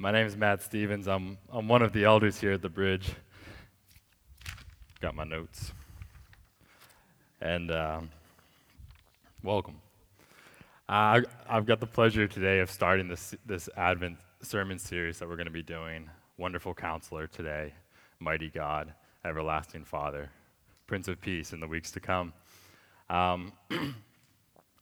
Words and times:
My 0.00 0.12
name 0.12 0.28
is 0.28 0.36
Matt 0.36 0.62
Stevens. 0.62 1.08
I'm, 1.08 1.38
I'm 1.50 1.66
one 1.66 1.82
of 1.82 1.92
the 1.92 2.04
elders 2.04 2.38
here 2.38 2.52
at 2.52 2.62
the 2.62 2.68
bridge. 2.68 3.10
Got 5.00 5.16
my 5.16 5.24
notes. 5.24 5.72
And 7.40 7.72
um, 7.72 8.08
welcome. 9.42 9.80
Uh, 10.88 11.22
I've 11.48 11.66
got 11.66 11.80
the 11.80 11.86
pleasure 11.86 12.28
today 12.28 12.60
of 12.60 12.70
starting 12.70 13.08
this, 13.08 13.34
this 13.44 13.68
Advent 13.76 14.18
sermon 14.40 14.78
series 14.78 15.18
that 15.18 15.28
we're 15.28 15.34
going 15.34 15.46
to 15.46 15.52
be 15.52 15.64
doing. 15.64 16.08
Wonderful 16.36 16.74
counselor 16.74 17.26
today, 17.26 17.74
mighty 18.20 18.50
God, 18.50 18.94
everlasting 19.24 19.84
Father, 19.84 20.30
Prince 20.86 21.08
of 21.08 21.20
Peace 21.20 21.52
in 21.52 21.58
the 21.58 21.66
weeks 21.66 21.90
to 21.90 21.98
come. 21.98 22.32
Um, 23.10 23.52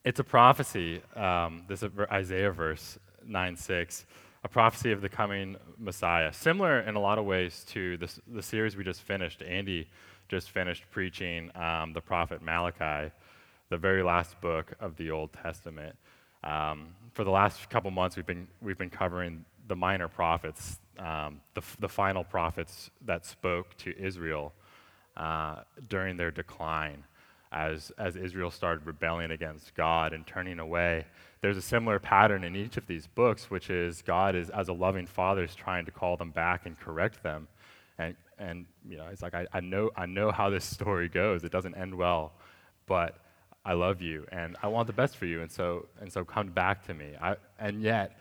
it's 0.04 0.20
a 0.20 0.24
prophecy, 0.24 1.00
um, 1.14 1.64
this 1.68 1.82
Isaiah 2.12 2.50
verse 2.50 2.98
9 3.24 3.56
6 3.56 4.04
a 4.46 4.48
prophecy 4.48 4.92
of 4.92 5.00
the 5.00 5.08
coming 5.08 5.56
Messiah. 5.76 6.32
Similar 6.32 6.78
in 6.82 6.95
a 6.95 7.00
lot 7.00 7.18
of 7.18 7.24
ways 7.24 7.64
to 7.70 7.96
this, 7.96 8.20
the 8.32 8.45
series 8.45 8.77
we 8.77 8.84
just 8.84 9.02
finished. 9.02 9.42
Andy 9.42 9.88
just 10.28 10.52
finished 10.52 10.84
preaching 10.92 11.50
um, 11.56 11.92
the 11.92 12.00
prophet 12.00 12.41
Malachi, 12.41 13.10
the 13.70 13.77
very 13.77 14.05
last 14.05 14.41
book 14.41 14.72
of 14.78 14.96
the 14.98 15.10
Old 15.10 15.32
Testament. 15.32 15.96
Um, 16.45 16.95
for 17.12 17.24
the 17.24 17.30
last 17.32 17.69
couple 17.70 17.91
months, 17.91 18.14
we've 18.14 18.24
been, 18.24 18.46
we've 18.62 18.78
been 18.78 18.88
covering 18.88 19.45
the 19.66 19.74
minor 19.74 20.06
prophets, 20.06 20.78
um, 21.00 21.41
the, 21.55 21.62
the 21.80 21.88
final 21.88 22.22
prophets 22.22 22.88
that 23.05 23.27
spoke 23.27 23.77
to 23.78 23.98
Israel 23.98 24.52
uh, 25.16 25.56
during 25.88 26.16
their 26.16 26.30
decline 26.30 27.02
as, 27.52 27.92
as 27.98 28.16
Israel 28.16 28.50
started 28.50 28.86
rebelling 28.86 29.30
against 29.30 29.74
God 29.74 30.12
and 30.12 30.27
turning 30.27 30.59
away 30.59 31.05
there's 31.41 31.56
a 31.56 31.62
similar 31.62 31.98
pattern 31.98 32.45
in 32.45 32.56
each 32.56 32.77
of 32.77 32.86
these 32.86 33.06
books, 33.06 33.50
which 33.50 33.70
is 33.70 34.02
God 34.02 34.34
is, 34.34 34.50
as 34.50 34.69
a 34.69 34.72
loving 34.72 35.06
father, 35.06 35.45
is 35.45 35.55
trying 35.55 35.84
to 35.84 35.91
call 35.91 36.16
them 36.16 36.30
back 36.30 36.66
and 36.66 36.78
correct 36.78 37.22
them. 37.22 37.46
And, 37.98 38.17
and 38.39 38.67
you 38.89 38.97
know, 38.97 39.06
it's 39.12 39.22
like, 39.22 39.34
I, 39.34 39.47
I, 39.52 39.61
know, 39.61 39.91
I 39.97 40.06
know 40.06 40.33
how 40.33 40.50
this 40.50 40.64
story 40.74 41.08
goes. 41.08 41.44
It 41.44 41.52
doesn't 41.52 41.77
end 41.77 41.94
well, 41.94 42.33
but 42.86 43.19
I 43.64 43.74
love 43.74 44.00
you, 44.00 44.27
and 44.33 44.56
I 44.62 44.69
want 44.69 44.86
the 44.86 44.92
best 44.92 45.17
for 45.17 45.27
you, 45.27 45.41
and 45.41 45.50
so, 45.50 45.86
and 46.00 46.12
so 46.12 46.24
come 46.24 46.48
back 46.48 46.86
to 46.86 46.94
me. 46.94 47.12
I, 47.20 47.36
and 47.58 47.83
yet, 47.83 48.19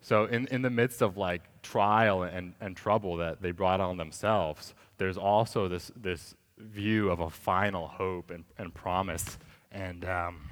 so 0.00 0.24
in, 0.26 0.46
in 0.48 0.62
the 0.62 0.70
midst 0.70 1.00
of 1.00 1.16
like 1.16 1.42
trial 1.62 2.22
and, 2.22 2.54
and 2.60 2.76
trouble 2.76 3.16
that 3.16 3.40
they 3.40 3.52
brought 3.52 3.80
on 3.80 3.96
themselves, 3.96 4.74
there's 4.98 5.16
also 5.16 5.68
this, 5.68 5.90
this 5.96 6.34
view 6.60 7.10
of 7.10 7.20
a 7.20 7.30
final 7.30 7.88
hope 7.88 8.30
and, 8.30 8.44
and 8.58 8.74
promise. 8.74 9.38
And, 9.72 10.04
um, 10.04 10.50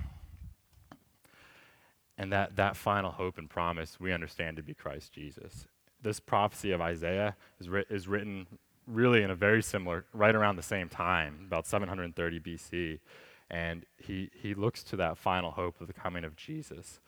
and 2.16 2.32
that, 2.32 2.56
that 2.56 2.76
final 2.76 3.10
hope 3.10 3.38
and 3.38 3.48
promise 3.48 3.98
we 4.00 4.12
understand 4.12 4.56
to 4.56 4.62
be 4.62 4.74
Christ 4.74 5.12
Jesus. 5.12 5.66
This 6.02 6.20
prophecy 6.20 6.70
of 6.72 6.80
Isaiah 6.80 7.36
is, 7.60 7.68
ri- 7.68 7.84
is 7.90 8.08
written 8.08 8.46
really 8.86 9.22
in 9.22 9.30
a 9.30 9.34
very 9.34 9.62
similar, 9.62 10.04
right 10.12 10.34
around 10.34 10.56
the 10.56 10.62
same 10.62 10.88
time, 10.88 11.40
about 11.46 11.66
730 11.66 12.40
BC. 12.40 12.98
And 13.50 13.84
he, 13.96 14.30
he 14.34 14.54
looks 14.54 14.82
to 14.84 14.96
that 14.96 15.18
final 15.18 15.52
hope 15.52 15.80
of 15.80 15.86
the 15.86 15.92
coming 15.92 16.24
of 16.24 16.36
Jesus. 16.36 17.00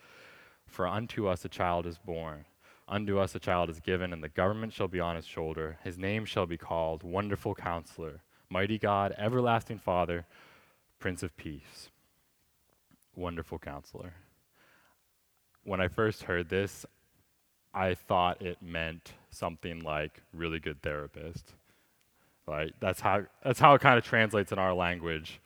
For 0.67 0.87
unto 0.87 1.27
us 1.27 1.43
a 1.43 1.49
child 1.49 1.85
is 1.85 1.97
born, 1.97 2.45
unto 2.87 3.19
us 3.19 3.35
a 3.35 3.39
child 3.39 3.69
is 3.69 3.79
given, 3.79 4.13
and 4.13 4.23
the 4.23 4.29
government 4.29 4.73
shall 4.73 4.87
be 4.87 4.99
on 4.99 5.15
his 5.15 5.25
shoulder. 5.25 5.77
His 5.83 5.97
name 5.97 6.25
shall 6.25 6.45
be 6.45 6.57
called 6.57 7.03
Wonderful 7.03 7.55
Counselor, 7.55 8.21
Mighty 8.51 8.77
God, 8.77 9.15
Everlasting 9.17 9.79
Father, 9.79 10.25
Prince 10.99 11.23
of 11.23 11.35
Peace. 11.37 11.89
Wonderful 13.15 13.57
Counselor 13.57 14.13
when 15.63 15.81
I 15.81 15.87
first 15.87 16.23
heard 16.23 16.49
this, 16.49 16.85
I 17.73 17.93
thought 17.93 18.41
it 18.41 18.57
meant 18.61 19.13
something 19.29 19.81
like 19.81 20.21
really 20.33 20.59
good 20.59 20.81
therapist. 20.81 21.53
Right? 22.47 22.73
That's 22.79 22.99
how 22.99 23.23
that's 23.43 23.59
how 23.59 23.75
it 23.75 23.81
kind 23.81 23.97
of 23.97 24.03
translates 24.03 24.51
in 24.51 24.59
our 24.59 24.73
language. 24.73 25.39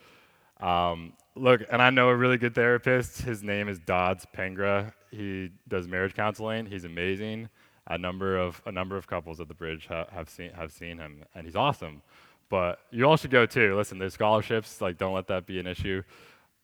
Um, 0.60 1.14
look, 1.36 1.62
and 1.70 1.82
I 1.82 1.90
know 1.90 2.10
a 2.10 2.16
really 2.16 2.38
good 2.38 2.56
therapist. 2.56 3.22
His 3.22 3.44
name 3.44 3.68
is 3.68 3.80
Dodds 3.80 4.26
Pengra. 4.36 4.94
He 5.12 5.52
does 5.68 5.88
marriage 5.88 6.16
counseling. 6.16 6.66
He's 6.66 6.86
amazing. 6.86 7.50
A 7.88 7.98
number 7.98 8.38
of 8.38 8.62
a 8.66 8.72
number 8.72 8.98
of 8.98 9.06
couples 9.06 9.40
at 9.40 9.48
the 9.48 9.54
bridge 9.54 9.86
ha- 9.88 10.08
have 10.12 10.30
seen 10.30 10.52
have 10.52 10.72
seen 10.72 10.98
him, 10.98 11.26
and 11.36 11.46
he's 11.46 11.56
awesome. 11.56 12.02
But 12.50 12.80
you 12.92 13.06
all 13.06 13.18
should 13.18 13.32
go 13.32 13.46
too. 13.46 13.76
Listen, 13.76 13.98
there's 13.98 14.14
scholarships. 14.14 14.82
Like, 14.82 14.98
don't 14.98 15.14
let 15.14 15.28
that 15.28 15.46
be 15.46 15.60
an 15.60 15.68
issue. 15.68 16.04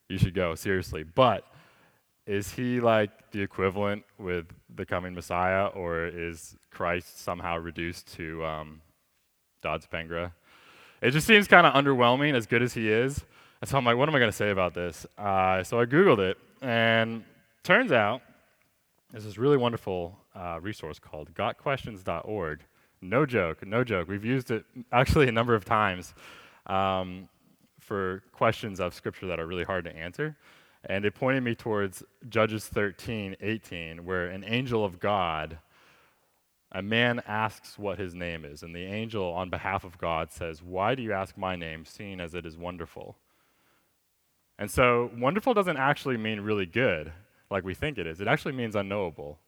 You 0.09 0.18
should 0.18 0.34
go 0.34 0.56
seriously. 0.56 1.03
But 1.03 1.46
is 2.28 2.53
he 2.53 2.80
like 2.80 3.31
the 3.31 3.42
equivalent 3.42 4.03
with 4.18 4.46
the 4.74 4.86
coming 4.86 5.14
Messiah, 5.14 5.68
or 5.68 6.06
is 6.06 6.56
Christ 6.69 7.22
somehow 7.22 7.58
reduced 7.58 8.14
to 8.14 8.46
um, 8.46 8.81
Dodds 9.62 9.88
Pengra? 9.92 10.31
It 11.02 11.12
just 11.12 11.25
seems 11.25 11.47
kind 11.47 11.66
of 11.66 11.74
underwhelming, 11.74 12.36
as 12.36 12.46
good 12.46 12.62
as 12.62 12.74
he 12.74 12.90
is. 12.90 13.24
And 13.59 13.69
so 13.69 13.78
I'm 13.78 13.86
like, 13.86 13.98
what 13.98 14.08
am 14.08 14.16
I 14.16 14.19
going 14.19 14.31
to 14.31 14.38
say 14.38 14.52
about 14.52 14.74
this? 14.74 15.06
Uh, 15.18 15.63
so 15.63 15.80
I 15.80 15.86
Googled 15.86 16.19
it, 16.19 16.38
and 16.62 17.24
turns 17.63 17.92
out 17.92 18.22
there's 19.12 19.25
this 19.25 19.38
really 19.38 19.58
wonderful 19.58 20.18
uh, 20.36 20.59
resource 20.62 21.00
called 21.00 21.34
gotquestions.org. 21.34 22.59
No 23.01 23.25
joke, 23.25 23.66
no 23.66 23.84
joke. 23.84 24.07
We've 24.07 24.23
used 24.23 24.51
it 24.51 24.63
actually 24.91 25.28
a 25.28 25.31
number 25.31 25.56
of 25.56 25.66
times 25.66 26.13
um, 26.67 27.28
for 27.79 28.23
questions 28.31 28.79
of 28.79 28.94
Scripture 28.94 29.28
that 29.28 29.39
are 29.39 29.47
really 29.47 29.63
hard 29.63 29.85
to 29.85 29.95
answer. 29.95 30.38
And 30.85 31.03
it 31.06 31.16
pointed 31.16 31.44
me 31.44 31.56
towards 31.56 32.03
Judges 32.29 32.67
13, 32.67 33.38
18, 33.41 34.06
where 34.06 34.28
an 34.28 34.44
angel 34.45 34.85
of 34.85 35.00
God, 35.00 35.57
a 36.72 36.81
man 36.81 37.22
asks 37.28 37.78
what 37.78 38.00
his 38.00 38.13
name 38.13 38.45
is. 38.45 38.63
And 38.63 38.75
the 38.75 38.85
angel, 38.85 39.31
on 39.33 39.50
behalf 39.50 39.83
of 39.83 39.97
God, 39.97 40.31
says, 40.31 40.62
Why 40.62 40.95
do 40.95 41.01
you 41.01 41.12
ask 41.12 41.38
my 41.38 41.56
name, 41.56 41.85
seeing 41.85 42.19
as 42.19 42.33
it 42.35 42.45
is 42.45 42.57
wonderful? 42.57 43.18
And 44.57 44.69
so, 44.69 45.09
wonderful 45.18 45.56
doesn't 45.56 45.78
actually 45.78 46.18
mean 46.18 46.39
really 46.41 46.68
good, 46.68 47.12
like 47.50 47.63
we 47.63 47.73
think 47.73 47.97
it 47.97 48.06
is. 48.06 48.22
It 48.22 48.28
actually 48.28 48.53
means 48.53 48.75
unknowable, 48.75 49.39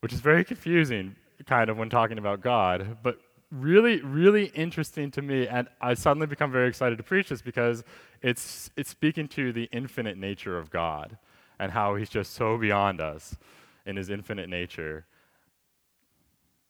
which 0.00 0.12
is 0.12 0.20
very 0.20 0.44
confusing, 0.44 1.16
kind 1.46 1.70
of, 1.70 1.78
when 1.78 1.90
talking 1.90 2.18
about 2.18 2.40
God. 2.40 2.98
But 3.02 3.18
really, 3.50 4.00
really 4.00 4.46
interesting 4.46 5.10
to 5.12 5.22
me, 5.22 5.46
and 5.46 5.68
I 5.80 5.94
suddenly 5.94 6.26
become 6.26 6.50
very 6.50 6.68
excited 6.68 6.96
to 6.98 7.04
preach 7.04 7.28
this 7.28 7.42
because 7.42 7.84
it's, 8.22 8.70
it's 8.76 8.90
speaking 8.90 9.28
to 9.28 9.52
the 9.52 9.68
infinite 9.72 10.16
nature 10.16 10.58
of 10.58 10.70
God 10.70 11.18
and 11.58 11.70
how 11.72 11.94
He's 11.94 12.08
just 12.08 12.34
so 12.34 12.56
beyond 12.56 13.00
us 13.00 13.36
in 13.84 13.96
His 13.96 14.10
infinite 14.10 14.48
nature. 14.48 15.04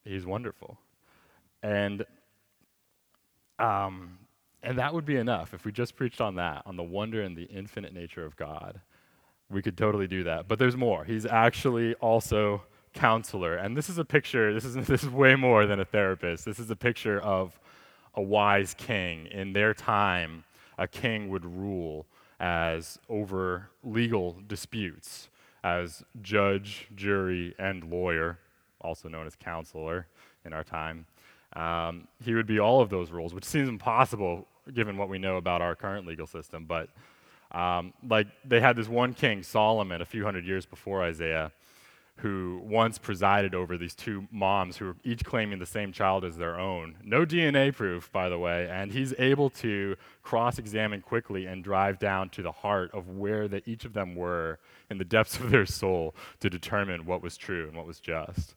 He's 0.05 0.27
wonderful. 0.27 0.79
And, 1.63 2.05
um, 3.59 4.19
and 4.63 4.79
that 4.79 4.93
would 4.93 5.05
be 5.05 5.17
enough 5.17 5.55
if 5.55 5.65
we 5.65 5.73
just 5.73 5.95
preached 5.95 6.21
on 6.21 6.35
that, 6.37 6.63
on 6.67 6.77
the 6.77 6.83
wonder 6.83 7.23
and 7.23 7.37
the 7.37 7.45
infinite 7.45 7.95
nature 7.95 8.25
of 8.25 8.37
God. 8.37 8.81
We 9.49 9.63
could 9.63 9.77
totally 9.77 10.09
do 10.09 10.25
that. 10.25 10.49
But 10.49 10.59
there's 10.59 10.77
more. 10.77 11.05
He's 11.05 11.27
actually 11.27 11.95
also 11.95 12.63
counselor. 12.93 13.57
And 13.57 13.77
this 13.77 13.89
is 13.89 13.99
a 13.99 14.05
picture, 14.05 14.53
this 14.53 14.65
is, 14.65 14.75
this 14.87 15.03
is 15.03 15.11
way 15.11 15.35
more 15.35 15.67
than 15.67 15.81
a 15.81 15.85
therapist. 15.85 16.45
This 16.45 16.59
is 16.59 16.71
a 16.71 16.77
picture 16.77 17.21
of 17.21 17.59
a 18.15 18.23
wise 18.23 18.75
king. 18.75 19.27
In 19.27 19.53
their 19.53 19.75
time, 19.75 20.45
a 20.79 20.87
king 20.87 21.29
would 21.29 21.45
rule 21.45 22.07
as 22.41 22.99
over 23.09 23.69
legal 23.85 24.37
disputes, 24.47 25.29
as 25.63 26.03
judge, 26.23 26.89
jury, 26.95 27.55
and 27.59 27.85
lawyer, 27.85 28.39
also 28.81 29.09
known 29.09 29.27
as 29.27 29.37
counselor 29.37 30.07
in 30.45 30.53
our 30.53 30.65
time. 30.65 31.07
Um, 31.55 32.09
he 32.25 32.35
would 32.35 32.47
be 32.47 32.59
all 32.59 32.81
of 32.81 32.91
those 32.91 33.11
roles, 33.11 33.35
which 33.35 33.45
seems 33.45 33.69
impossible 33.69 34.47
given 34.75 34.97
what 34.97 35.09
we 35.09 35.19
know 35.19 35.37
about 35.37 35.61
our 35.61 35.75
current 35.75 36.07
legal 36.07 36.27
system. 36.27 36.65
But 36.65 36.89
um, 37.53 37.93
like 38.09 38.27
they 38.45 38.61
had 38.61 38.77
this 38.77 38.89
one 38.89 39.15
king, 39.15 39.43
Solomon, 39.43 40.01
a 40.01 40.05
few 40.05 40.25
hundred 40.25 40.47
years 40.47 40.67
before 40.67 41.03
Isaiah, 41.03 41.53
who 42.23 42.61
once 42.63 42.99
presided 42.99 43.53
over 43.53 43.77
these 43.77 43.97
two 43.97 44.29
moms 44.31 44.77
who 44.77 44.85
were 44.85 44.97
each 45.03 45.25
claiming 45.25 45.59
the 45.59 45.67
same 45.67 45.91
child 45.91 46.25
as 46.25 46.37
their 46.37 46.57
own. 46.59 46.95
No 47.03 47.27
DNA 47.27 47.75
proof, 47.75 48.13
by 48.13 48.29
the 48.29 48.39
way, 48.39 48.69
and 48.71 48.93
he's 48.93 49.13
able 49.19 49.51
to 49.51 49.97
cross 50.23 50.57
examine 50.57 51.01
quickly 51.03 51.47
and 51.47 51.65
drive 51.65 51.99
down 51.99 52.29
to 52.31 52.43
the 52.43 52.53
heart 52.53 52.93
of 52.95 53.09
where 53.09 53.49
the, 53.49 53.69
each 53.69 53.85
of 53.85 53.93
them 53.93 54.15
were 54.15 54.61
in 54.89 54.99
the 54.99 55.05
depths 55.05 55.37
of 55.41 55.51
their 55.51 55.67
soul 55.67 56.15
to 56.39 56.49
determine 56.49 57.07
what 57.07 57.23
was 57.23 57.37
true 57.37 57.67
and 57.67 57.77
what 57.77 57.87
was 57.87 57.99
just. 57.99 58.55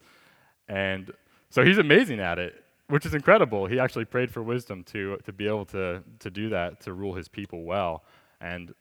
And 0.69 1.11
so 1.49 1.65
he's 1.65 1.79
amazing 1.79 2.19
at 2.19 2.37
it, 2.37 2.63
which 2.87 3.03
is 3.03 3.15
incredible. 3.15 3.65
He 3.65 3.79
actually 3.79 4.05
prayed 4.05 4.29
for 4.29 4.43
wisdom 4.43 4.83
to, 4.91 5.17
to 5.25 5.33
be 5.33 5.47
able 5.47 5.65
to, 5.65 6.03
to 6.19 6.29
do 6.29 6.49
that, 6.49 6.81
to 6.81 6.93
rule 6.93 7.15
his 7.15 7.27
people 7.27 7.63
well. 7.63 8.03
And 8.39 8.75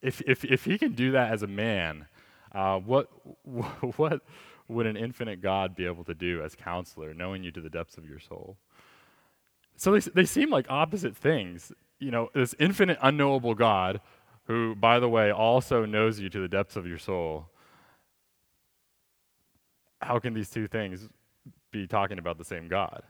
if, 0.00 0.22
if, 0.28 0.44
if 0.44 0.64
he 0.64 0.78
can 0.78 0.92
do 0.92 1.10
that 1.10 1.32
as 1.32 1.42
a 1.42 1.48
man, 1.48 2.06
uh, 2.58 2.78
what, 2.78 3.08
what 3.96 4.20
would 4.68 4.86
an 4.86 4.96
infinite 4.96 5.40
God 5.40 5.76
be 5.76 5.86
able 5.86 6.04
to 6.04 6.14
do 6.14 6.42
as 6.42 6.54
counselor, 6.54 7.14
knowing 7.14 7.42
you 7.42 7.50
to 7.52 7.60
the 7.60 7.70
depths 7.70 7.96
of 7.96 8.04
your 8.04 8.18
soul? 8.18 8.56
So 9.76 9.92
they, 9.92 10.00
they 10.00 10.24
seem 10.24 10.50
like 10.50 10.66
opposite 10.68 11.16
things. 11.16 11.72
You 12.00 12.10
know, 12.10 12.30
this 12.34 12.54
infinite, 12.58 12.98
unknowable 13.00 13.54
God, 13.54 14.00
who, 14.46 14.74
by 14.74 14.98
the 14.98 15.08
way, 15.08 15.30
also 15.30 15.84
knows 15.84 16.20
you 16.20 16.28
to 16.30 16.40
the 16.40 16.48
depths 16.48 16.76
of 16.76 16.86
your 16.86 16.98
soul. 16.98 17.46
How 20.00 20.18
can 20.18 20.34
these 20.34 20.50
two 20.50 20.66
things 20.66 21.08
be 21.70 21.86
talking 21.86 22.18
about 22.18 22.38
the 22.38 22.44
same 22.44 22.68
God. 22.68 23.02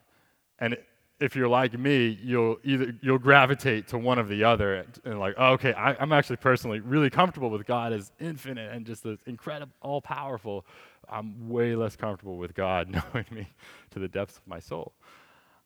And 0.59 0.77
if 1.20 1.35
you're 1.35 1.49
like 1.49 1.76
me, 1.76 2.19
you'll 2.23 2.59
either 2.62 2.94
you'll 3.00 3.19
gravitate 3.19 3.88
to 3.88 3.99
one 3.99 4.19
of 4.19 4.29
the 4.29 4.44
other, 4.44 4.87
and, 5.05 5.19
like, 5.19 5.35
oh, 5.37 5.53
okay, 5.55 5.73
I, 5.73 6.00
am 6.00 6.12
actually 6.12 6.37
personally 6.37 6.81
really 6.81 7.11
comfortable 7.11 7.50
with 7.50 7.67
God 7.67 7.93
as 7.93 8.12
infinite 8.20 8.73
and 8.73 8.87
just 8.87 9.05
as 9.05 9.19
incredible, 9.26 9.73
all 9.82 10.00
powerful. 10.00 10.65
I'm 11.09 11.49
way 11.49 11.75
less 11.75 11.97
comfortable 11.97 12.37
with 12.37 12.55
God 12.55 12.88
knowing 13.15 13.26
me 13.31 13.49
to 13.91 13.99
the 13.99 14.09
depths 14.09 14.37
of 14.37 14.47
my 14.47 14.61
soul. 14.61 14.93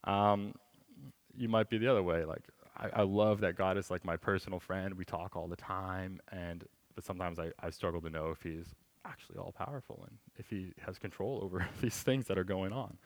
Um, 0.05 0.55
you 1.37 1.49
might 1.49 1.69
be 1.69 1.79
the 1.79 1.89
other 1.89 2.03
way. 2.03 2.25
Like, 2.25 2.43
I, 2.77 3.01
I, 3.01 3.03
love 3.03 3.41
that 3.41 3.57
God 3.57 3.77
is 3.77 3.91
like 3.91 4.05
my 4.05 4.17
personal 4.17 4.59
friend. 4.59 4.95
We 4.95 5.05
talk 5.05 5.37
all 5.37 5.49
the 5.49 5.57
time, 5.57 6.21
and 6.31 6.65
but 6.95 7.05
sometimes 7.05 7.39
I, 7.39 7.51
I 7.61 7.71
struggle 7.71 8.01
to 8.01 8.11
know 8.11 8.31
if 8.31 8.43
He's 8.43 8.75
actually 9.05 9.39
all 9.39 9.53
powerful 9.53 10.07
and 10.09 10.17
if 10.39 10.49
He 10.49 10.73
has 10.87 10.99
control 10.99 11.41
over 11.43 11.67
these 11.83 11.97
things 11.97 12.27
that 12.29 12.39
are 12.39 12.45
going 12.45 12.73
on. 12.73 12.97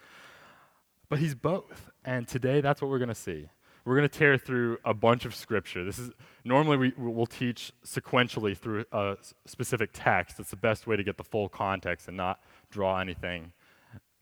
But 1.08 1.18
He's 1.20 1.34
both, 1.34 1.90
and 2.04 2.26
today 2.26 2.60
that's 2.60 2.82
what 2.82 2.90
we're 2.90 2.98
going 2.98 3.08
to 3.08 3.14
see. 3.14 3.48
We're 3.84 3.96
going 3.96 4.08
to 4.08 4.18
tear 4.18 4.36
through 4.36 4.78
a 4.84 4.92
bunch 4.92 5.24
of 5.24 5.34
scripture. 5.34 5.84
This 5.84 6.00
is 6.00 6.10
normally 6.44 6.76
we 6.76 6.92
will 6.96 7.26
teach 7.26 7.72
sequentially 7.84 8.56
through 8.56 8.84
a 8.90 9.16
specific 9.46 9.90
text. 9.92 10.40
It's 10.40 10.50
the 10.50 10.56
best 10.56 10.88
way 10.88 10.96
to 10.96 11.04
get 11.04 11.16
the 11.16 11.22
full 11.24 11.48
context 11.48 12.08
and 12.08 12.16
not 12.16 12.40
draw 12.70 12.98
anything 12.98 13.52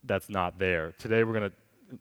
that's 0.04 0.28
not 0.28 0.58
there. 0.58 0.92
Today 0.98 1.24
we're 1.24 1.32
going 1.32 1.50
to 1.50 1.56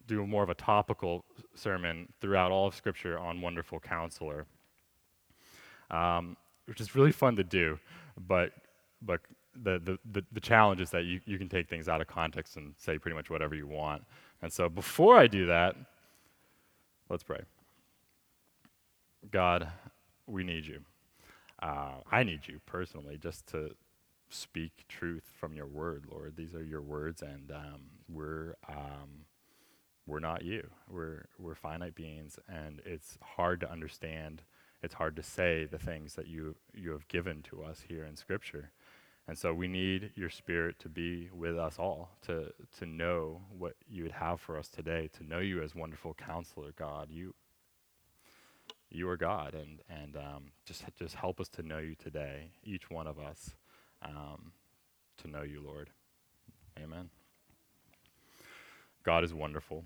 do 0.07 0.25
more 0.27 0.43
of 0.43 0.49
a 0.49 0.55
topical 0.55 1.23
sermon 1.55 2.11
throughout 2.19 2.51
all 2.51 2.67
of 2.67 2.75
Scripture 2.75 3.17
on 3.17 3.41
Wonderful 3.41 3.79
Counselor, 3.79 4.45
um, 5.89 6.35
which 6.65 6.81
is 6.81 6.95
really 6.95 7.11
fun 7.11 7.35
to 7.37 7.43
do, 7.43 7.79
but 8.27 8.51
but 9.01 9.21
the, 9.55 9.99
the, 10.11 10.23
the, 10.31 10.39
challenge 10.39 10.81
is 10.81 10.89
that 10.91 11.03
you, 11.03 11.19
you 11.25 11.37
can 11.37 11.47
take 11.47 11.69
things 11.69 11.87
out 11.87 12.01
of 12.01 12.07
context 12.07 12.57
and 12.57 12.73
say 12.77 12.97
pretty 12.97 13.15
much 13.15 13.29
whatever 13.29 13.55
you 13.55 13.67
want. 13.67 14.03
And 14.41 14.51
so 14.51 14.67
before 14.67 15.17
I 15.17 15.27
do 15.27 15.45
that, 15.45 15.75
let's 17.09 17.23
pray. 17.23 17.41
God, 19.31 19.67
we 20.27 20.43
need 20.43 20.65
you. 20.65 20.79
Uh, 21.61 21.95
I 22.11 22.23
need 22.23 22.47
you 22.47 22.59
personally 22.65 23.17
just 23.17 23.47
to 23.47 23.75
speak 24.29 24.85
truth 24.89 25.31
from 25.39 25.53
your 25.53 25.67
word, 25.67 26.05
Lord. 26.11 26.35
These 26.35 26.55
are 26.55 26.63
your 26.63 26.81
words, 26.81 27.21
and 27.21 27.51
um, 27.51 27.81
we're 28.09 28.55
um, 28.67 29.25
we're 30.05 30.19
not 30.19 30.43
you. 30.43 30.67
We're 30.89 31.25
we're 31.37 31.55
finite 31.55 31.95
beings, 31.95 32.37
and 32.49 32.81
it's 32.85 33.17
hard 33.21 33.61
to 33.61 33.71
understand. 33.71 34.41
It's 34.81 34.95
hard 34.95 35.15
to 35.15 35.23
say 35.23 35.65
the 35.65 35.77
things 35.77 36.15
that 36.15 36.27
you 36.27 36.55
you 36.73 36.91
have 36.91 37.07
given 37.07 37.41
to 37.43 37.63
us 37.63 37.83
here 37.87 38.03
in 38.03 38.17
Scripture, 38.17 38.71
and 39.27 39.37
so 39.37 39.53
we 39.53 39.67
need 39.67 40.11
your 40.15 40.29
Spirit 40.29 40.79
to 40.79 40.89
be 40.89 41.29
with 41.33 41.57
us 41.57 41.79
all 41.79 42.09
to 42.23 42.51
to 42.79 42.85
know 42.85 43.41
what 43.57 43.75
you 43.89 44.03
would 44.03 44.11
have 44.11 44.41
for 44.41 44.57
us 44.57 44.67
today. 44.67 45.09
To 45.17 45.23
know 45.23 45.39
you 45.39 45.61
as 45.61 45.73
wonderful 45.73 46.13
Counselor, 46.13 46.73
God. 46.77 47.09
You 47.09 47.33
you 48.89 49.07
are 49.09 49.17
God, 49.17 49.53
and 49.53 49.79
and 49.89 50.17
um, 50.17 50.51
just 50.65 50.83
just 50.99 51.15
help 51.15 51.39
us 51.39 51.47
to 51.49 51.63
know 51.63 51.77
you 51.79 51.95
today, 51.95 52.51
each 52.63 52.89
one 52.89 53.07
of 53.07 53.17
us, 53.17 53.53
um, 54.03 54.51
to 55.17 55.29
know 55.29 55.41
you, 55.43 55.61
Lord. 55.65 55.89
Amen. 56.81 57.09
God 59.03 59.23
is 59.23 59.33
wonderful. 59.33 59.85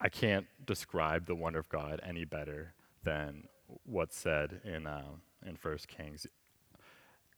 I 0.00 0.08
can't 0.08 0.46
describe 0.64 1.26
the 1.26 1.34
wonder 1.34 1.60
of 1.60 1.68
God 1.68 2.00
any 2.04 2.24
better 2.24 2.74
than 3.04 3.44
what's 3.84 4.16
said 4.16 4.60
in 4.64 4.86
uh, 4.86 5.02
in 5.44 5.56
First 5.56 5.88
Kings. 5.88 6.26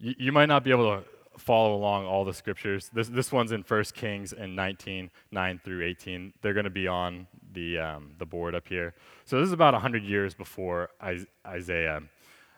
Y- 0.02 0.14
you 0.18 0.32
might 0.32 0.46
not 0.46 0.64
be 0.64 0.70
able 0.70 0.98
to 0.98 1.04
follow 1.38 1.74
along 1.74 2.06
all 2.06 2.24
the 2.24 2.34
scriptures. 2.34 2.90
This 2.92 3.08
this 3.08 3.32
one's 3.32 3.52
in 3.52 3.62
First 3.62 3.94
Kings 3.94 4.32
in 4.32 4.54
19 4.54 5.10
9 5.30 5.60
through 5.64 5.84
18. 5.84 6.32
They're 6.42 6.54
going 6.54 6.64
to 6.64 6.70
be 6.70 6.86
on 6.86 7.26
the 7.52 7.78
um, 7.78 8.12
the 8.18 8.26
board 8.26 8.54
up 8.54 8.68
here. 8.68 8.94
So 9.24 9.38
this 9.40 9.46
is 9.46 9.52
about 9.52 9.74
100 9.74 10.02
years 10.02 10.34
before 10.34 10.90
Isaiah. 11.46 12.02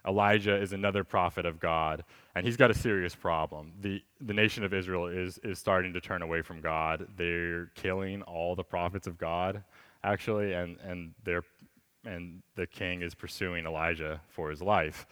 Elijah 0.06 0.56
is 0.56 0.72
another 0.72 1.02
prophet 1.02 1.44
of 1.44 1.58
God, 1.58 2.04
and 2.34 2.46
he's 2.46 2.56
got 2.56 2.70
a 2.70 2.74
serious 2.74 3.14
problem. 3.14 3.72
The, 3.80 4.02
the 4.20 4.32
nation 4.32 4.62
of 4.62 4.72
Israel 4.72 5.06
is, 5.06 5.38
is 5.38 5.58
starting 5.58 5.92
to 5.94 6.00
turn 6.00 6.22
away 6.22 6.42
from 6.42 6.60
God. 6.60 7.08
They're 7.16 7.66
killing 7.74 8.22
all 8.22 8.54
the 8.54 8.62
prophets 8.62 9.06
of 9.06 9.18
God, 9.18 9.64
actually, 10.04 10.52
and, 10.52 10.78
and, 10.80 11.12
they're, 11.24 11.42
and 12.04 12.42
the 12.54 12.66
king 12.66 13.02
is 13.02 13.14
pursuing 13.14 13.66
Elijah 13.66 14.20
for 14.28 14.48
his 14.48 14.62
life. 14.62 15.06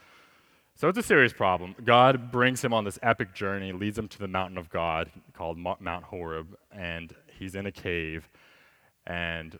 So 0.76 0.88
it's 0.88 0.98
a 0.98 1.02
serious 1.02 1.32
problem. 1.32 1.76
God 1.84 2.32
brings 2.32 2.64
him 2.64 2.72
on 2.74 2.84
this 2.84 2.98
epic 3.00 3.32
journey, 3.32 3.72
leads 3.72 3.96
him 3.96 4.08
to 4.08 4.18
the 4.18 4.26
mountain 4.26 4.58
of 4.58 4.70
God 4.70 5.10
called 5.32 5.56
Mount 5.56 6.04
Horeb, 6.04 6.56
and 6.72 7.14
he's 7.38 7.54
in 7.54 7.66
a 7.66 7.72
cave. 7.72 8.28
And 9.06 9.58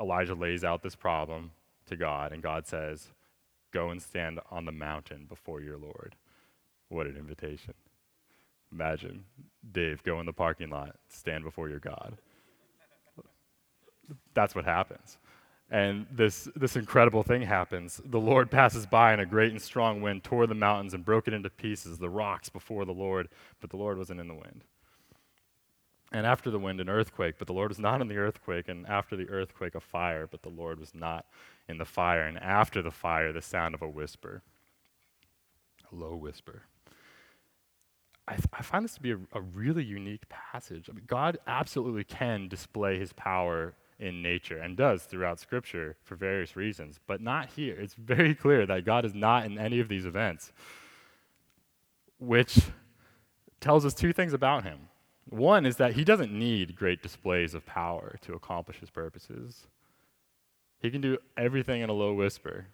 Elijah 0.00 0.34
lays 0.34 0.64
out 0.64 0.82
this 0.82 0.94
problem 0.94 1.50
to 1.86 1.96
God, 1.96 2.32
and 2.32 2.42
God 2.42 2.66
says, 2.66 3.08
Go 3.72 3.90
and 3.90 4.00
stand 4.00 4.40
on 4.50 4.64
the 4.64 4.72
mountain 4.72 5.26
before 5.28 5.60
your 5.60 5.76
Lord. 5.76 6.16
What 6.88 7.06
an 7.06 7.16
invitation. 7.16 7.74
Imagine, 8.72 9.24
Dave, 9.70 10.02
go 10.02 10.18
in 10.20 10.26
the 10.26 10.32
parking 10.32 10.70
lot, 10.70 10.96
stand 11.08 11.44
before 11.44 11.68
your 11.68 11.78
God. 11.78 12.16
That's 14.32 14.54
what 14.54 14.64
happens. 14.64 15.18
And 15.70 16.06
this, 16.10 16.48
this 16.56 16.76
incredible 16.76 17.22
thing 17.22 17.42
happens. 17.42 18.00
The 18.04 18.20
Lord 18.20 18.50
passes 18.50 18.86
by, 18.86 19.12
and 19.12 19.20
a 19.20 19.26
great 19.26 19.52
and 19.52 19.60
strong 19.60 20.00
wind 20.00 20.24
tore 20.24 20.46
the 20.46 20.54
mountains 20.54 20.94
and 20.94 21.04
broke 21.04 21.28
it 21.28 21.34
into 21.34 21.50
pieces, 21.50 21.98
the 21.98 22.08
rocks 22.08 22.48
before 22.48 22.86
the 22.86 22.92
Lord, 22.92 23.28
but 23.60 23.68
the 23.68 23.76
Lord 23.76 23.98
wasn't 23.98 24.20
in 24.20 24.28
the 24.28 24.34
wind. 24.34 24.64
And 26.10 26.24
after 26.24 26.50
the 26.50 26.58
wind, 26.58 26.80
an 26.80 26.88
earthquake, 26.88 27.34
but 27.38 27.46
the 27.46 27.52
Lord 27.52 27.68
was 27.68 27.78
not 27.78 28.00
in 28.00 28.08
the 28.08 28.16
earthquake. 28.16 28.68
And 28.68 28.86
after 28.86 29.14
the 29.14 29.28
earthquake, 29.28 29.74
a 29.74 29.80
fire, 29.80 30.26
but 30.26 30.40
the 30.42 30.48
Lord 30.48 30.80
was 30.80 30.94
not 30.94 31.26
in 31.68 31.76
the 31.76 31.84
fire. 31.84 32.22
And 32.22 32.38
after 32.38 32.80
the 32.80 32.90
fire, 32.90 33.30
the 33.30 33.42
sound 33.42 33.74
of 33.74 33.82
a 33.82 33.88
whisper, 33.88 34.42
a 35.92 35.94
low 35.94 36.16
whisper. 36.16 36.62
I, 38.26 38.36
th- 38.36 38.46
I 38.54 38.62
find 38.62 38.84
this 38.84 38.94
to 38.94 39.02
be 39.02 39.12
a, 39.12 39.18
a 39.34 39.40
really 39.40 39.84
unique 39.84 40.28
passage. 40.30 40.88
I 40.90 40.94
mean, 40.94 41.04
God 41.06 41.38
absolutely 41.46 42.04
can 42.04 42.48
display 42.48 42.98
his 42.98 43.12
power 43.12 43.74
in 43.98 44.22
nature 44.22 44.58
and 44.58 44.76
does 44.76 45.02
throughout 45.02 45.40
Scripture 45.40 45.96
for 46.04 46.14
various 46.14 46.56
reasons, 46.56 47.00
but 47.06 47.20
not 47.20 47.50
here. 47.56 47.76
It's 47.78 47.94
very 47.94 48.34
clear 48.34 48.66
that 48.66 48.84
God 48.84 49.04
is 49.04 49.14
not 49.14 49.44
in 49.44 49.58
any 49.58 49.80
of 49.80 49.88
these 49.88 50.06
events, 50.06 50.52
which 52.18 52.60
tells 53.60 53.84
us 53.84 53.94
two 53.94 54.12
things 54.12 54.32
about 54.32 54.64
him. 54.64 54.88
One 55.28 55.66
is 55.66 55.76
that 55.76 55.94
he 55.94 56.04
doesn't 56.04 56.32
need 56.32 56.76
great 56.76 57.02
displays 57.02 57.54
of 57.54 57.66
power 57.66 58.16
to 58.22 58.34
accomplish 58.34 58.78
his 58.78 58.90
purposes. 58.90 59.66
He 60.80 60.90
can 60.90 61.00
do 61.00 61.18
everything 61.36 61.82
in 61.82 61.90
a 61.90 61.94
low 61.94 62.14
whisper. 62.14 62.66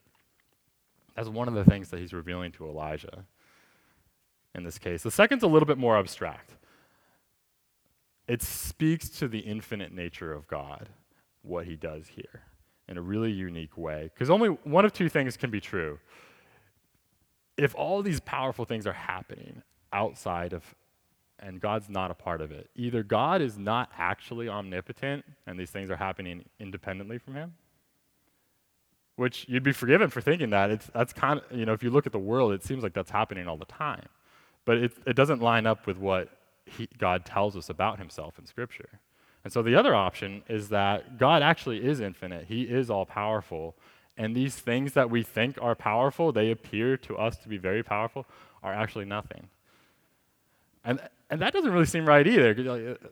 That's 1.16 1.28
one 1.28 1.48
of 1.48 1.54
the 1.54 1.64
things 1.64 1.88
that 1.90 2.00
he's 2.00 2.12
revealing 2.12 2.52
to 2.52 2.68
Elijah 2.68 3.24
in 4.54 4.62
this 4.62 4.78
case. 4.78 5.02
The 5.02 5.10
second's 5.10 5.42
a 5.42 5.48
little 5.48 5.66
bit 5.66 5.78
more 5.78 5.98
abstract. 5.98 6.52
It 8.28 8.42
speaks 8.42 9.08
to 9.10 9.28
the 9.28 9.40
infinite 9.40 9.92
nature 9.92 10.32
of 10.32 10.46
God, 10.46 10.88
what 11.44 11.66
he 11.66 11.76
does 11.76 12.08
here, 12.08 12.42
in 12.88 12.98
a 12.98 13.02
really 13.02 13.30
unique 13.30 13.76
way. 13.76 14.10
Because 14.12 14.30
only 14.30 14.48
one 14.48 14.84
of 14.84 14.92
two 14.92 15.08
things 15.08 15.36
can 15.36 15.50
be 15.50 15.60
true. 15.60 15.98
If 17.56 17.74
all 17.74 18.02
these 18.02 18.20
powerful 18.20 18.64
things 18.64 18.86
are 18.86 18.92
happening 18.92 19.62
outside 19.92 20.52
of 20.52 20.74
and 21.38 21.60
God's 21.60 21.88
not 21.88 22.10
a 22.10 22.14
part 22.14 22.40
of 22.40 22.50
it. 22.52 22.70
Either 22.74 23.02
God 23.02 23.42
is 23.42 23.58
not 23.58 23.90
actually 23.98 24.48
omnipotent 24.48 25.24
and 25.46 25.58
these 25.58 25.70
things 25.70 25.90
are 25.90 25.96
happening 25.96 26.44
independently 26.58 27.18
from 27.18 27.34
him, 27.34 27.54
which 29.16 29.46
you'd 29.48 29.62
be 29.62 29.72
forgiven 29.72 30.08
for 30.10 30.20
thinking 30.20 30.50
that. 30.50 30.70
It's, 30.70 30.86
that's 30.94 31.12
kind 31.12 31.40
of, 31.40 31.56
you 31.56 31.66
know, 31.66 31.72
if 31.72 31.82
you 31.82 31.90
look 31.90 32.06
at 32.06 32.12
the 32.12 32.18
world, 32.18 32.52
it 32.52 32.64
seems 32.64 32.82
like 32.82 32.94
that's 32.94 33.10
happening 33.10 33.46
all 33.46 33.58
the 33.58 33.66
time. 33.66 34.06
But 34.64 34.78
it, 34.78 34.92
it 35.06 35.16
doesn't 35.16 35.42
line 35.42 35.66
up 35.66 35.86
with 35.86 35.98
what 35.98 36.30
he, 36.64 36.88
God 36.96 37.26
tells 37.26 37.56
us 37.56 37.68
about 37.68 37.98
himself 37.98 38.38
in 38.38 38.46
Scripture. 38.46 39.00
And 39.44 39.52
so 39.52 39.62
the 39.62 39.76
other 39.76 39.94
option 39.94 40.42
is 40.48 40.70
that 40.70 41.18
God 41.18 41.42
actually 41.42 41.84
is 41.84 42.00
infinite, 42.00 42.46
He 42.46 42.62
is 42.62 42.90
all 42.90 43.06
powerful. 43.06 43.76
And 44.16 44.34
these 44.34 44.54
things 44.54 44.92
that 44.92 45.10
we 45.10 45.22
think 45.24 45.58
are 45.60 45.74
powerful, 45.74 46.30
they 46.30 46.50
appear 46.50 46.96
to 46.98 47.16
us 47.16 47.36
to 47.38 47.48
be 47.48 47.58
very 47.58 47.82
powerful, 47.82 48.26
are 48.62 48.72
actually 48.72 49.06
nothing. 49.06 49.48
And, 50.84 51.00
and 51.30 51.40
that 51.40 51.52
doesn't 51.52 51.72
really 51.72 51.86
seem 51.86 52.06
right 52.06 52.26
either. 52.26 52.96
Uh, 53.02 53.08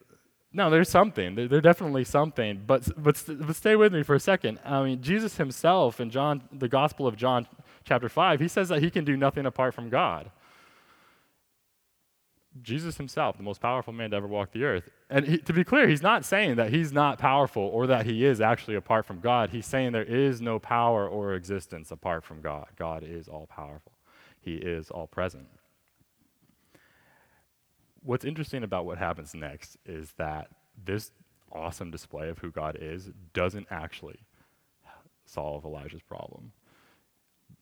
no, 0.52 0.70
there's 0.70 0.88
something. 0.88 1.34
There, 1.34 1.48
there's 1.48 1.62
definitely 1.62 2.04
something. 2.04 2.62
But, 2.66 2.88
but, 3.02 3.20
but 3.26 3.56
stay 3.56 3.74
with 3.74 3.92
me 3.92 4.02
for 4.02 4.14
a 4.14 4.20
second. 4.20 4.60
I 4.64 4.84
mean, 4.84 5.02
Jesus 5.02 5.38
himself 5.38 6.00
in 6.00 6.10
John, 6.10 6.42
the 6.52 6.68
Gospel 6.68 7.06
of 7.06 7.16
John, 7.16 7.48
chapter 7.84 8.08
5, 8.08 8.38
he 8.38 8.48
says 8.48 8.68
that 8.68 8.80
he 8.80 8.90
can 8.90 9.04
do 9.04 9.16
nothing 9.16 9.46
apart 9.46 9.74
from 9.74 9.88
God. 9.88 10.30
Jesus 12.61 12.99
himself, 12.99 13.37
the 13.37 13.42
most 13.42 13.61
powerful 13.61 13.92
man 13.92 14.11
to 14.11 14.16
ever 14.16 14.26
walk 14.26 14.52
the 14.52 14.64
earth. 14.64 14.90
And 15.09 15.26
he, 15.26 15.38
to 15.38 15.52
be 15.52 15.64
clear, 15.64 15.88
he's 15.88 16.02
not 16.02 16.25
saying 16.25 16.56
that 16.56 16.71
he's 16.71 16.92
not 16.92 17.18
powerful 17.18 17.62
or 17.62 17.87
that 17.87 18.04
he 18.04 18.25
is 18.25 18.40
actually 18.40 18.76
apart 18.76 19.06
from 19.06 19.21
God. 19.21 19.50
He's 19.50 19.66
saying 19.66 19.92
there 19.92 20.02
is 20.02 20.40
no 20.42 20.59
power 20.59 21.09
or 21.09 21.35
existence 21.35 21.90
apart 21.90 22.25
from 22.25 22.42
God. 22.42 22.66
God 22.76 23.02
is 23.02 23.28
all 23.28 23.47
powerful, 23.47 23.92
he 24.40 24.56
is 24.56 24.90
all 24.90 25.06
present 25.06 25.47
what's 28.02 28.25
interesting 28.25 28.62
about 28.62 28.85
what 28.85 28.99
happens 28.99 29.35
next 29.35 29.76
is 29.87 30.12
that 30.18 30.49
this 30.85 31.12
awesome 31.52 31.90
display 31.90 32.28
of 32.28 32.38
who 32.38 32.50
God 32.50 32.76
is 32.80 33.11
doesn't 33.32 33.66
actually 33.71 34.21
solve 35.25 35.64
Elijah's 35.64 36.02
problem. 36.02 36.52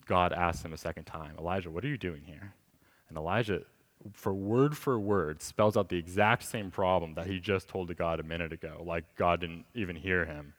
God 0.07 0.33
asks 0.33 0.65
him 0.65 0.73
a 0.73 0.79
second 0.79 1.05
time, 1.05 1.37
Elijah, 1.39 1.71
what 1.71 1.85
are 1.85 1.89
you 1.89 1.99
doing 1.99 2.23
here? 2.25 2.55
And 3.09 3.19
Elijah, 3.19 3.63
for 4.13 4.33
word 4.33 4.77
for 4.77 4.99
word, 4.99 5.43
spells 5.43 5.77
out 5.77 5.89
the 5.89 5.97
exact 5.97 6.45
same 6.45 6.71
problem 6.71 7.15
that 7.15 7.27
he 7.27 7.39
just 7.39 7.69
told 7.69 7.89
to 7.89 7.95
God 7.95 8.21
a 8.21 8.23
minute 8.23 8.53
ago, 8.53 8.83
like 8.85 9.05
God 9.17 9.41
didn't 9.41 9.65
even 9.75 9.97
hear 9.97 10.25
him, 10.25 10.55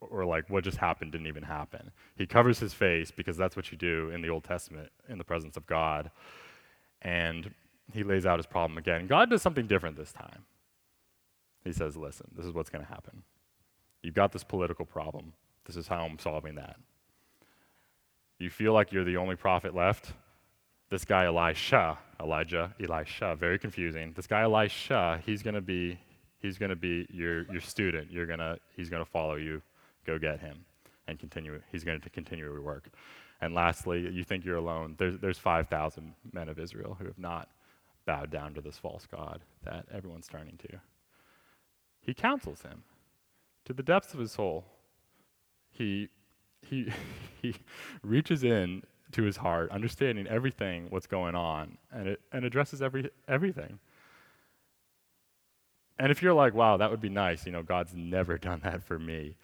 or 0.00 0.24
like 0.24 0.48
what 0.48 0.64
just 0.64 0.78
happened 0.78 1.12
didn't 1.12 1.26
even 1.26 1.42
happen. 1.42 1.90
He 2.16 2.26
covers 2.26 2.58
his 2.58 2.72
face 2.72 3.10
because 3.10 3.36
that's 3.36 3.56
what 3.56 3.70
you 3.70 3.78
do 3.78 4.10
in 4.10 4.22
the 4.22 4.28
Old 4.28 4.44
Testament 4.44 4.90
in 5.08 5.18
the 5.18 5.24
presence 5.24 5.56
of 5.56 5.66
God. 5.66 6.10
And 7.02 7.52
he 7.92 8.02
lays 8.02 8.24
out 8.24 8.38
his 8.38 8.46
problem 8.46 8.78
again. 8.78 9.06
God 9.06 9.30
does 9.30 9.42
something 9.42 9.66
different 9.66 9.96
this 9.96 10.12
time. 10.12 10.44
He 11.64 11.72
says, 11.72 11.96
Listen, 11.96 12.26
this 12.36 12.46
is 12.46 12.52
what's 12.52 12.70
going 12.70 12.84
to 12.84 12.90
happen. 12.90 13.22
You've 14.02 14.14
got 14.14 14.32
this 14.32 14.44
political 14.44 14.84
problem. 14.84 15.32
This 15.66 15.76
is 15.76 15.88
how 15.88 16.04
I'm 16.04 16.18
solving 16.18 16.56
that. 16.56 16.76
You 18.38 18.50
feel 18.50 18.72
like 18.72 18.92
you're 18.92 19.04
the 19.04 19.16
only 19.16 19.36
prophet 19.36 19.74
left? 19.74 20.12
This 20.94 21.04
guy, 21.04 21.24
Elisha, 21.24 21.98
Elijah, 22.20 22.72
Elisha, 22.80 23.34
very 23.34 23.58
confusing. 23.58 24.12
This 24.14 24.28
guy, 24.28 24.42
Elisha, 24.42 25.20
he's 25.26 25.42
going 25.42 25.56
to 25.56 25.60
be. 25.60 25.98
He's 26.38 26.56
going 26.56 26.70
to 26.70 26.76
be 26.76 27.04
your, 27.10 27.50
your 27.50 27.60
student. 27.60 28.12
You're 28.12 28.26
gonna, 28.26 28.58
he's 28.76 28.90
going 28.90 29.04
to 29.04 29.10
follow 29.10 29.34
you. 29.34 29.60
Go 30.06 30.20
get 30.20 30.38
him 30.38 30.64
and 31.08 31.18
continue. 31.18 31.60
He's 31.72 31.82
going 31.82 32.00
to 32.00 32.10
continue 32.10 32.44
your 32.44 32.62
work. 32.62 32.90
And 33.40 33.54
lastly, 33.54 34.08
you 34.08 34.22
think 34.22 34.44
you're 34.44 34.58
alone. 34.58 34.94
There's, 34.96 35.18
there's 35.18 35.36
5,000 35.36 36.14
men 36.32 36.48
of 36.48 36.60
Israel 36.60 36.96
who 36.96 37.06
have 37.06 37.18
not 37.18 37.48
bowed 38.06 38.30
down 38.30 38.54
to 38.54 38.60
this 38.60 38.78
false 38.78 39.04
God 39.04 39.40
that 39.64 39.86
everyone's 39.92 40.28
turning 40.28 40.56
to. 40.58 40.78
He 42.02 42.14
counsels 42.14 42.62
him 42.62 42.84
to 43.64 43.72
the 43.72 43.82
depths 43.82 44.14
of 44.14 44.20
his 44.20 44.30
soul. 44.30 44.64
He, 45.72 46.08
he, 46.60 46.92
he 47.42 47.56
reaches 48.04 48.44
in 48.44 48.84
to 49.14 49.22
his 49.22 49.36
heart, 49.36 49.70
understanding 49.70 50.26
everything 50.26 50.86
what's 50.90 51.06
going 51.06 51.34
on, 51.34 51.78
and, 51.92 52.08
it, 52.08 52.20
and 52.32 52.44
addresses 52.44 52.82
every, 52.82 53.10
everything. 53.28 53.78
And 55.98 56.10
if 56.10 56.22
you're 56.22 56.34
like, 56.34 56.54
wow, 56.54 56.76
that 56.76 56.90
would 56.90 57.00
be 57.00 57.08
nice, 57.08 57.46
you 57.46 57.52
know, 57.52 57.62
God's 57.62 57.94
never 57.94 58.38
done 58.48 58.60
that 58.64 58.82
for 58.82 58.98
me. 58.98 59.36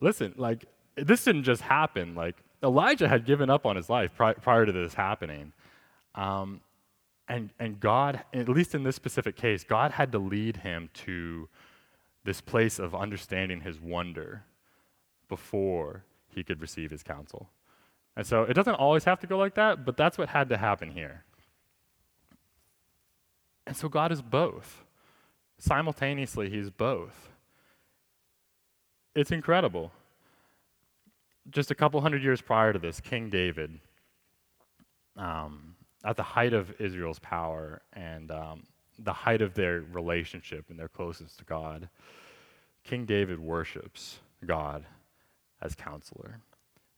Listen, 0.00 0.34
like, 0.36 0.64
this 0.96 1.24
didn't 1.24 1.44
just 1.44 1.62
happen. 1.62 2.14
Like, 2.14 2.36
Elijah 2.62 3.08
had 3.08 3.24
given 3.24 3.50
up 3.50 3.66
on 3.66 3.76
his 3.76 3.90
life 3.90 4.14
pri- 4.14 4.34
prior 4.34 4.64
to 4.64 4.72
this 4.72 4.94
happening. 4.94 5.52
Um, 6.14 6.60
and, 7.28 7.50
and 7.58 7.80
God, 7.80 8.22
at 8.32 8.48
least 8.48 8.74
in 8.74 8.84
this 8.84 8.96
specific 8.96 9.36
case, 9.36 9.64
God 9.64 9.92
had 9.92 10.12
to 10.12 10.18
lead 10.18 10.58
him 10.58 10.88
to 10.94 11.48
this 12.24 12.40
place 12.40 12.78
of 12.78 12.94
understanding 12.94 13.60
his 13.60 13.80
wonder 13.80 14.44
before 15.28 16.04
he 16.28 16.44
could 16.44 16.60
receive 16.60 16.90
his 16.90 17.02
counsel. 17.02 17.50
And 18.16 18.26
so 18.26 18.44
it 18.44 18.54
doesn't 18.54 18.74
always 18.74 19.04
have 19.04 19.20
to 19.20 19.26
go 19.26 19.36
like 19.36 19.54
that, 19.54 19.84
but 19.84 19.96
that's 19.96 20.16
what 20.16 20.30
had 20.30 20.48
to 20.48 20.56
happen 20.56 20.90
here. 20.90 21.24
And 23.66 23.76
so 23.76 23.88
God 23.88 24.10
is 24.10 24.22
both. 24.22 24.84
Simultaneously, 25.58 26.48
he's 26.48 26.70
both. 26.70 27.30
It's 29.14 29.30
incredible. 29.30 29.92
Just 31.50 31.70
a 31.70 31.74
couple 31.74 32.00
hundred 32.00 32.22
years 32.22 32.40
prior 32.40 32.72
to 32.72 32.78
this, 32.78 33.00
King 33.00 33.28
David, 33.28 33.78
um, 35.16 35.76
at 36.04 36.16
the 36.16 36.22
height 36.22 36.52
of 36.52 36.80
Israel's 36.80 37.18
power 37.18 37.82
and 37.92 38.30
um, 38.30 38.64
the 38.98 39.12
height 39.12 39.42
of 39.42 39.54
their 39.54 39.80
relationship 39.92 40.66
and 40.70 40.78
their 40.78 40.88
closeness 40.88 41.36
to 41.36 41.44
God, 41.44 41.88
King 42.84 43.04
David 43.04 43.38
worships 43.38 44.20
God 44.44 44.86
as 45.60 45.74
counselor 45.74 46.40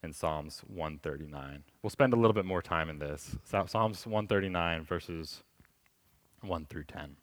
in 0.03 0.13
Psalms 0.13 0.63
139. 0.67 1.65
We'll 1.83 1.91
spend 1.91 2.13
a 2.13 2.17
little 2.17 2.33
bit 2.33 2.45
more 2.45 2.63
time 2.63 2.89
in 2.89 2.99
this. 2.99 3.37
Psalms 3.45 4.07
139, 4.07 4.85
verses 4.85 5.43
1 6.43 6.67
through 6.67 6.85
10. 6.85 7.17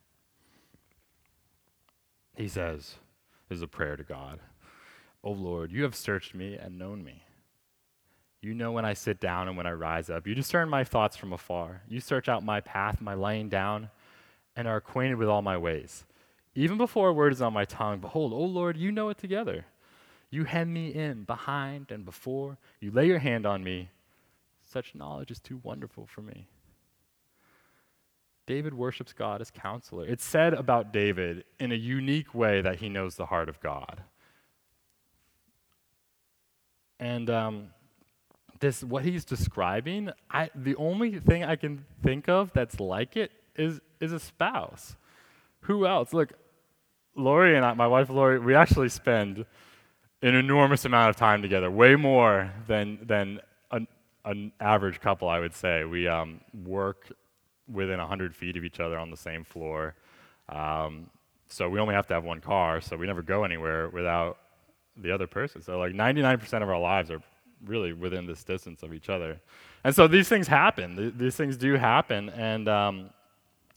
He 2.36 2.48
says, 2.48 2.96
This 3.48 3.58
is 3.58 3.62
a 3.62 3.68
prayer 3.68 3.96
to 3.96 4.04
God. 4.04 4.40
O 5.24 5.32
Lord, 5.32 5.72
you 5.72 5.84
have 5.84 5.96
searched 5.96 6.36
me 6.36 6.56
and 6.56 6.78
known 6.78 7.04
me. 7.04 7.24
You 8.42 8.54
know 8.54 8.72
when 8.72 8.86
I 8.86 8.94
sit 8.94 9.20
down 9.20 9.48
and 9.48 9.58
when 9.58 9.66
I 9.66 9.72
rise 9.72 10.10
up. 10.10 10.28
You 10.28 10.36
discern 10.36 10.70
my 10.70 10.84
thoughts 10.84 11.18
from 11.18 11.34
afar. 11.34 11.82
You 11.88 12.00
search 12.00 12.30
out 12.30 12.44
my 12.44 12.60
path, 12.60 13.02
my 13.02 13.16
lying 13.16 13.50
down, 13.50 13.90
and 14.56 14.68
are 14.68 14.76
acquainted 14.76 15.16
with 15.16 15.28
all 15.28 15.42
my 15.42 15.58
ways. 15.58 16.06
Even 16.54 16.78
before 16.78 17.10
a 17.10 17.14
word 17.14 17.34
is 17.34 17.42
on 17.42 17.54
my 17.54 17.66
tongue, 17.66 18.00
behold, 18.00 18.34
O 18.34 18.42
Lord, 18.42 18.78
you 18.78 18.92
know 18.92 19.10
it 19.10 19.18
together. 19.18 19.66
You 20.36 20.44
hem 20.44 20.74
me 20.74 20.94
in 20.94 21.24
behind 21.24 21.92
and 21.92 22.04
before. 22.04 22.58
You 22.82 22.92
lay 22.92 23.08
your 23.08 23.20
hand 23.20 23.46
on 23.46 23.64
me. 23.64 23.90
Such 24.66 24.94
knowledge 24.94 25.32
is 25.32 25.40
too 25.40 25.62
wonderful 25.64 26.06
for 26.06 26.22
me. 26.22 26.50
David 28.46 28.74
worships 28.74 29.14
God 29.14 29.40
as 29.40 29.50
counselor. 29.50 30.06
It's 30.06 30.26
said 30.26 30.54
about 30.54 30.92
David 30.92 31.46
in 31.58 31.72
a 31.72 31.76
unique 31.76 32.36
way 32.36 32.60
that 32.60 32.80
he 32.80 32.90
knows 32.90 33.16
the 33.16 33.28
heart 33.28 33.48
of 33.48 33.62
God. 33.62 34.04
And 37.00 37.30
um, 37.30 37.68
this 38.60 38.84
what 38.84 39.06
he's 39.06 39.24
describing, 39.24 40.10
I, 40.30 40.50
the 40.54 40.76
only 40.76 41.18
thing 41.18 41.46
I 41.46 41.56
can 41.56 41.86
think 42.04 42.28
of 42.28 42.52
that's 42.52 42.82
like 42.82 43.16
it 43.16 43.32
is 43.56 43.80
is 44.02 44.12
a 44.12 44.20
spouse. 44.20 44.98
Who 45.62 45.88
else? 45.88 46.12
Look, 46.12 46.34
Lori 47.16 47.56
and 47.56 47.66
I, 47.66 47.74
my 47.74 47.88
wife 47.88 48.10
Lori, 48.10 48.38
we 48.38 48.54
actually 48.54 48.90
spend 48.90 49.46
an 50.22 50.36
enormous 50.36 50.86
amount 50.86 51.10
of 51.10 51.16
time 51.16 51.42
together, 51.42 51.70
way 51.70 51.96
more 51.96 52.52
than 52.68 53.00
than 53.04 53.40
an, 53.72 53.88
an 54.24 54.52
average 54.60 55.00
couple, 55.00 55.28
I 55.28 55.40
would 55.40 55.54
say. 55.54 55.84
We 55.84 56.08
um, 56.08 56.42
work 56.66 57.12
within 57.72 58.00
100 58.00 58.36
feet 58.36 58.58
of 58.58 58.64
each 58.64 58.80
other 58.80 58.98
on 58.98 59.10
the 59.10 59.18
same 59.18 59.44
floor. 59.44 59.96
Um, 60.50 61.10
so 61.48 61.70
we 61.70 61.80
only 61.80 61.96
have 61.96 62.08
to 62.08 62.14
have 62.14 62.24
one 62.24 62.42
car, 62.42 62.82
so 62.82 62.96
we 62.96 63.08
never 63.08 63.22
go 63.22 63.44
anywhere 63.44 63.90
without 63.90 64.38
the 64.98 65.12
other 65.12 65.28
person. 65.28 65.62
So 65.62 65.80
like 65.80 65.94
99% 65.94 66.62
of 66.62 66.70
our 66.70 66.80
lives 66.80 67.12
are 67.12 67.22
really 67.66 67.94
within 67.94 68.26
this 68.26 68.44
distance 68.44 68.84
of 68.84 68.94
each 68.94 69.10
other. 69.10 69.40
And 69.84 69.96
so 69.96 70.08
these 70.08 70.28
things 70.28 70.48
happen. 70.48 70.96
Th- 70.96 71.14
these 71.16 71.36
things 71.36 71.58
do 71.58 71.76
happen, 71.76 72.30
and 72.30 72.68
um, 72.68 73.10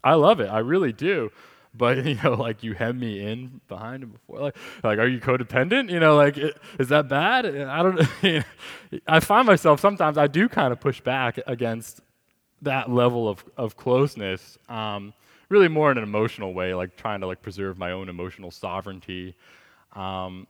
I 0.02 0.14
love 0.14 0.40
it. 0.40 0.46
I 0.46 0.58
really 0.60 0.92
do. 0.92 1.30
But 1.78 2.04
you 2.04 2.18
know, 2.22 2.34
like 2.34 2.62
you 2.62 2.74
hem 2.74 2.98
me 2.98 3.20
in 3.20 3.60
behind 3.68 4.02
and 4.02 4.12
before, 4.12 4.40
like, 4.40 4.56
like 4.82 4.98
are 4.98 5.08
you 5.08 5.20
codependent? 5.20 5.90
You 5.90 6.00
know, 6.00 6.16
like 6.16 6.36
is 6.78 6.88
that 6.88 7.08
bad? 7.08 7.46
I 7.56 7.82
don't. 7.82 8.44
I 9.06 9.20
find 9.20 9.46
myself 9.46 9.80
sometimes 9.80 10.18
I 10.18 10.26
do 10.26 10.48
kind 10.48 10.72
of 10.72 10.80
push 10.80 11.00
back 11.00 11.38
against 11.46 12.00
that 12.62 12.90
level 12.90 13.28
of 13.28 13.44
of 13.56 13.76
closeness. 13.76 14.58
Um, 14.68 15.14
really 15.48 15.68
more 15.68 15.90
in 15.90 15.98
an 15.98 16.04
emotional 16.04 16.52
way, 16.52 16.74
like 16.74 16.96
trying 16.96 17.20
to 17.20 17.26
like 17.26 17.40
preserve 17.40 17.78
my 17.78 17.92
own 17.92 18.08
emotional 18.08 18.50
sovereignty. 18.50 19.34
Um, 19.94 20.46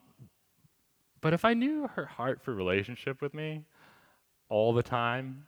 but 1.21 1.33
if 1.33 1.45
I 1.45 1.55
knew 1.55 1.89
her 1.95 2.07
heart 2.07 2.43
for 2.43 2.55
relationship 2.55 3.21
with 3.21 3.35
me 3.35 3.65
all 4.49 4.73
the 4.73 4.83
time, 4.83 5.47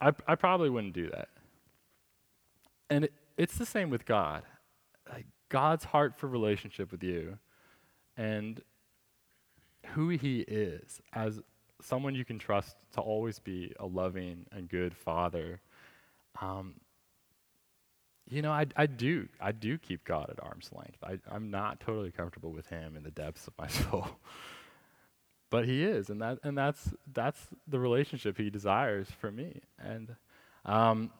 I, 0.00 0.12
I 0.26 0.34
probably 0.34 0.70
wouldn't 0.70 0.94
do 0.94 1.10
that. 1.10 1.28
And 2.90 3.04
it, 3.04 3.12
it's 3.36 3.56
the 3.56 3.66
same 3.66 3.90
with 3.90 4.06
God. 4.06 4.42
God's 5.48 5.84
heart 5.84 6.18
for 6.18 6.26
relationship 6.26 6.90
with 6.90 7.02
you 7.02 7.38
and 8.16 8.60
who 9.94 10.08
He 10.10 10.40
is 10.40 11.00
as 11.12 11.40
someone 11.80 12.14
you 12.14 12.24
can 12.24 12.38
trust 12.38 12.76
to 12.92 13.00
always 13.00 13.38
be 13.38 13.72
a 13.78 13.86
loving 13.86 14.46
and 14.50 14.68
good 14.68 14.96
father. 14.96 15.60
Um, 16.40 16.74
you 18.28 18.42
know, 18.42 18.52
I, 18.52 18.66
I 18.76 18.86
do. 18.86 19.28
I 19.40 19.52
do 19.52 19.78
keep 19.78 20.04
God 20.04 20.28
at 20.28 20.42
arm's 20.42 20.70
length. 20.72 20.98
I, 21.02 21.18
I'm 21.34 21.50
not 21.50 21.80
totally 21.80 22.10
comfortable 22.10 22.50
with 22.50 22.66
Him 22.66 22.96
in 22.96 23.02
the 23.02 23.10
depths 23.10 23.46
of 23.46 23.54
my 23.58 23.66
soul 23.68 24.08
but 25.50 25.64
he 25.64 25.84
is, 25.84 26.10
and 26.10 26.20
that 26.20 26.38
and 26.42 26.56
that's 26.56 26.92
that's 27.12 27.40
the 27.66 27.78
relationship 27.78 28.36
he 28.36 28.50
desires 28.50 29.08
for 29.18 29.30
me, 29.30 29.60
and 29.78 30.14
um, 30.64 31.10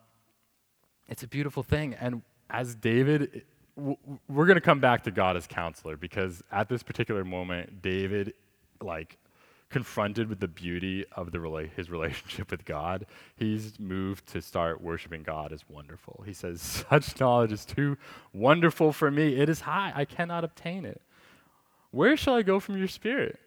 it's 1.08 1.22
a 1.22 1.28
beautiful 1.28 1.62
thing. 1.62 1.94
And 1.94 2.22
as 2.50 2.74
David, 2.74 3.42
we're 3.78 4.46
going 4.46 4.56
to 4.56 4.60
come 4.60 4.80
back 4.80 5.04
to 5.04 5.10
God 5.10 5.36
as 5.36 5.46
counselor 5.46 5.96
because 5.96 6.42
at 6.50 6.68
this 6.68 6.82
particular 6.82 7.24
moment, 7.24 7.80
David, 7.80 8.34
like 8.80 9.18
confronted 9.70 10.28
with 10.28 10.40
the 10.40 10.48
beauty 10.48 11.04
of 11.12 11.30
the 11.30 11.38
rela- 11.38 11.70
his 11.70 11.90
relationship 11.90 12.50
with 12.50 12.64
God, 12.64 13.06
he's 13.36 13.78
moved 13.78 14.26
to 14.28 14.42
start 14.42 14.80
worshiping 14.80 15.22
God 15.22 15.52
as 15.52 15.68
wonderful. 15.68 16.22
He 16.26 16.32
says, 16.32 16.60
"Such 16.60 17.18
knowledge 17.20 17.52
is 17.52 17.64
too 17.64 17.96
wonderful 18.32 18.92
for 18.92 19.10
me; 19.10 19.36
it 19.36 19.48
is 19.48 19.60
high; 19.60 19.92
I 19.94 20.04
cannot 20.04 20.44
obtain 20.44 20.84
it. 20.84 21.00
Where 21.90 22.16
shall 22.16 22.34
I 22.34 22.42
go 22.42 22.60
from 22.60 22.76
your 22.76 22.88
spirit?" 22.88 23.38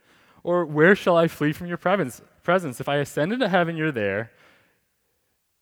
Or 0.43 0.65
where 0.65 0.95
shall 0.95 1.17
I 1.17 1.27
flee 1.27 1.53
from 1.53 1.67
your 1.67 1.77
presence? 1.77 2.21
If 2.79 2.89
I 2.89 2.95
ascend 2.95 3.31
into 3.31 3.47
heaven, 3.47 3.77
you're 3.77 3.91
there. 3.91 4.31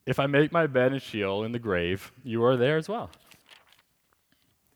If 0.06 0.20
I 0.20 0.26
make 0.26 0.54
my 0.54 0.68
bed 0.68 0.94
in 0.94 1.00
Sheol 1.00 1.44
in 1.44 1.52
the 1.52 1.60
grave, 1.60 2.14
you 2.24 2.42
are 2.46 2.56
there 2.56 2.78
as 2.78 2.88
well. 2.88 3.10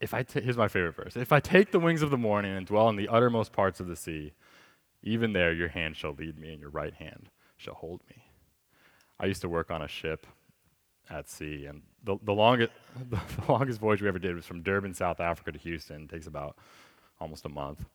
If 0.03 0.13
I 0.13 0.24
ta- 0.24 0.41
here's 0.41 0.57
my 0.57 0.67
favorite 0.67 0.95
verse. 0.95 1.15
If 1.15 1.31
I 1.31 1.39
take 1.39 1.72
the 1.72 1.79
wings 1.79 2.01
of 2.01 2.12
the 2.12 2.17
morning 2.17 2.55
and 2.55 2.67
dwell 2.67 2.89
in 2.89 2.98
the 2.98 3.07
uttermost 3.07 3.53
parts 3.53 3.79
of 3.79 3.88
the 3.88 3.95
sea, 3.95 4.33
even 5.01 5.31
there 5.31 5.53
your 5.53 5.69
hand 5.69 5.95
shall 5.95 6.12
lead 6.12 6.38
me 6.38 6.51
and 6.51 6.60
your 6.60 6.69
right 6.69 6.93
hand 6.93 7.29
shall 7.55 7.75
hold 7.75 8.01
me. 8.10 8.25
I 9.19 9.27
used 9.27 9.41
to 9.41 9.50
work 9.50 9.72
on 9.72 9.81
a 9.81 9.88
ship 9.88 10.27
at 11.10 11.29
sea, 11.29 11.65
and 11.65 11.81
the, 12.03 12.17
the, 12.24 12.33
longest, 12.33 12.72
the 13.10 13.19
longest 13.48 13.79
voyage 13.79 14.01
we 14.01 14.07
ever 14.10 14.19
did 14.19 14.36
was 14.36 14.45
from 14.45 14.62
Durban, 14.62 14.93
South 14.93 15.22
Africa 15.22 15.53
to 15.53 15.60
Houston. 15.60 16.03
It 16.03 16.10
takes 16.10 16.27
about 16.27 16.57
almost 17.22 17.45
a 17.45 17.50
month. 17.50 17.86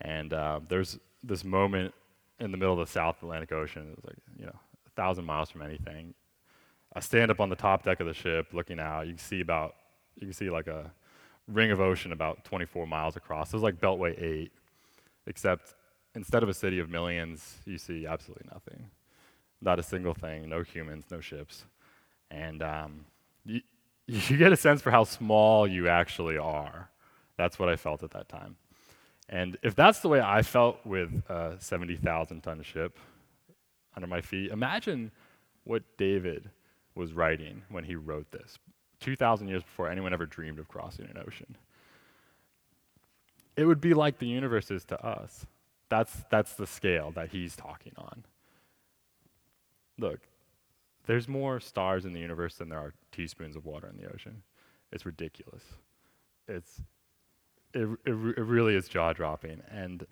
And 0.00 0.32
uh, 0.32 0.60
there's 0.68 0.98
this 1.24 1.44
moment 1.44 1.94
in 2.38 2.52
the 2.52 2.56
middle 2.56 2.80
of 2.80 2.86
the 2.86 2.92
South 2.92 3.22
Atlantic 3.22 3.52
Ocean, 3.52 3.94
it's 3.96 4.04
like, 4.04 4.16
you 4.38 4.46
know, 4.46 4.58
a 4.86 4.90
thousand 4.90 5.24
miles 5.24 5.50
from 5.50 5.62
anything. 5.62 6.14
I 6.94 7.00
stand 7.00 7.30
up 7.30 7.40
on 7.40 7.48
the 7.48 7.56
top 7.56 7.84
deck 7.84 8.00
of 8.00 8.06
the 8.06 8.14
ship 8.14 8.48
looking 8.52 8.78
out. 8.78 9.06
You 9.06 9.12
can 9.14 9.18
see 9.18 9.40
about, 9.40 9.74
you 10.16 10.26
can 10.26 10.32
see 10.32 10.48
like 10.48 10.66
a 10.68 10.90
ring 11.48 11.70
of 11.70 11.80
ocean 11.80 12.12
about 12.12 12.44
24 12.44 12.86
miles 12.86 13.16
across. 13.16 13.48
It 13.48 13.56
was 13.56 13.62
like 13.62 13.80
Beltway 13.80 14.20
8, 14.20 14.52
except 15.26 15.74
instead 16.14 16.42
of 16.42 16.48
a 16.48 16.54
city 16.54 16.78
of 16.78 16.90
millions, 16.90 17.58
you 17.64 17.78
see 17.78 18.06
absolutely 18.06 18.46
nothing. 18.52 18.90
Not 19.60 19.78
a 19.78 19.82
single 19.82 20.14
thing, 20.14 20.48
no 20.48 20.62
humans, 20.62 21.04
no 21.10 21.20
ships. 21.20 21.64
And 22.30 22.62
um, 22.62 23.04
you, 23.44 23.60
you 24.06 24.36
get 24.36 24.52
a 24.52 24.56
sense 24.56 24.82
for 24.82 24.90
how 24.90 25.04
small 25.04 25.66
you 25.66 25.88
actually 25.88 26.38
are. 26.38 26.90
That's 27.36 27.58
what 27.58 27.68
I 27.68 27.76
felt 27.76 28.02
at 28.02 28.10
that 28.12 28.28
time. 28.28 28.56
And 29.28 29.56
if 29.62 29.76
that's 29.76 30.00
the 30.00 30.08
way 30.08 30.20
I 30.20 30.42
felt 30.42 30.84
with 30.84 31.22
a 31.28 31.56
70,000 31.60 32.40
ton 32.40 32.62
ship 32.62 32.98
under 33.94 34.08
my 34.08 34.20
feet, 34.20 34.50
imagine 34.50 35.12
what 35.64 35.84
David 35.96 36.50
was 36.96 37.12
writing 37.12 37.62
when 37.68 37.84
he 37.84 37.94
wrote 37.94 38.30
this 38.32 38.58
2,000 39.00 39.48
years 39.48 39.62
before 39.62 39.88
anyone 39.88 40.12
ever 40.12 40.26
dreamed 40.26 40.58
of 40.58 40.68
crossing 40.68 41.06
an 41.06 41.22
ocean. 41.26 41.56
It 43.56 43.64
would 43.64 43.80
be 43.80 43.94
like 43.94 44.18
the 44.18 44.26
universe 44.26 44.70
is 44.70 44.84
to 44.86 45.04
us. 45.04 45.46
That's, 45.88 46.24
that's 46.30 46.54
the 46.54 46.66
scale 46.66 47.10
that 47.12 47.30
he's 47.30 47.56
talking 47.56 47.92
on. 47.98 48.24
Look, 49.98 50.20
there's 51.06 51.28
more 51.28 51.60
stars 51.60 52.04
in 52.04 52.12
the 52.12 52.20
universe 52.20 52.54
than 52.54 52.68
there 52.68 52.78
are 52.78 52.94
teaspoons 53.10 53.56
of 53.56 53.66
water 53.66 53.88
in 53.88 54.00
the 54.00 54.12
ocean. 54.12 54.42
It's 54.92 55.04
ridiculous. 55.04 55.64
It's, 56.46 56.80
it, 57.74 57.88
it, 58.04 58.10
it 58.12 58.44
really 58.44 58.76
is 58.76 58.88
jaw 58.88 59.12
dropping. 59.12 59.62
And 59.70 60.06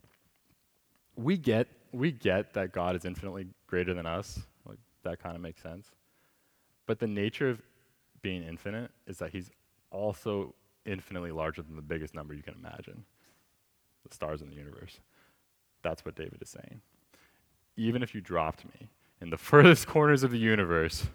we 1.16 1.36
get, 1.36 1.68
we 1.92 2.10
get 2.10 2.54
that 2.54 2.72
God 2.72 2.96
is 2.96 3.04
infinitely 3.04 3.46
greater 3.66 3.94
than 3.94 4.06
us. 4.06 4.40
Like, 4.66 4.78
that 5.04 5.22
kind 5.22 5.36
of 5.36 5.42
makes 5.42 5.62
sense. 5.62 5.86
But 6.86 6.98
the 6.98 7.06
nature 7.06 7.50
of 7.50 7.62
being 8.22 8.42
infinite 8.42 8.90
is 9.06 9.18
that 9.18 9.30
he's 9.30 9.50
also 9.90 10.54
infinitely 10.84 11.30
larger 11.30 11.62
than 11.62 11.76
the 11.76 11.82
biggest 11.82 12.14
number 12.14 12.34
you 12.34 12.42
can 12.42 12.54
imagine 12.54 13.04
the 14.06 14.14
stars 14.14 14.40
in 14.40 14.48
the 14.48 14.56
universe. 14.56 15.00
That's 15.82 16.04
what 16.04 16.16
David 16.16 16.40
is 16.40 16.48
saying. 16.48 16.80
Even 17.76 18.02
if 18.02 18.14
you 18.14 18.20
dropped 18.20 18.64
me 18.64 18.90
in 19.20 19.30
the 19.30 19.36
furthest 19.38 19.86
corners 19.86 20.22
of 20.22 20.30
the 20.30 20.38
universe, 20.38 21.06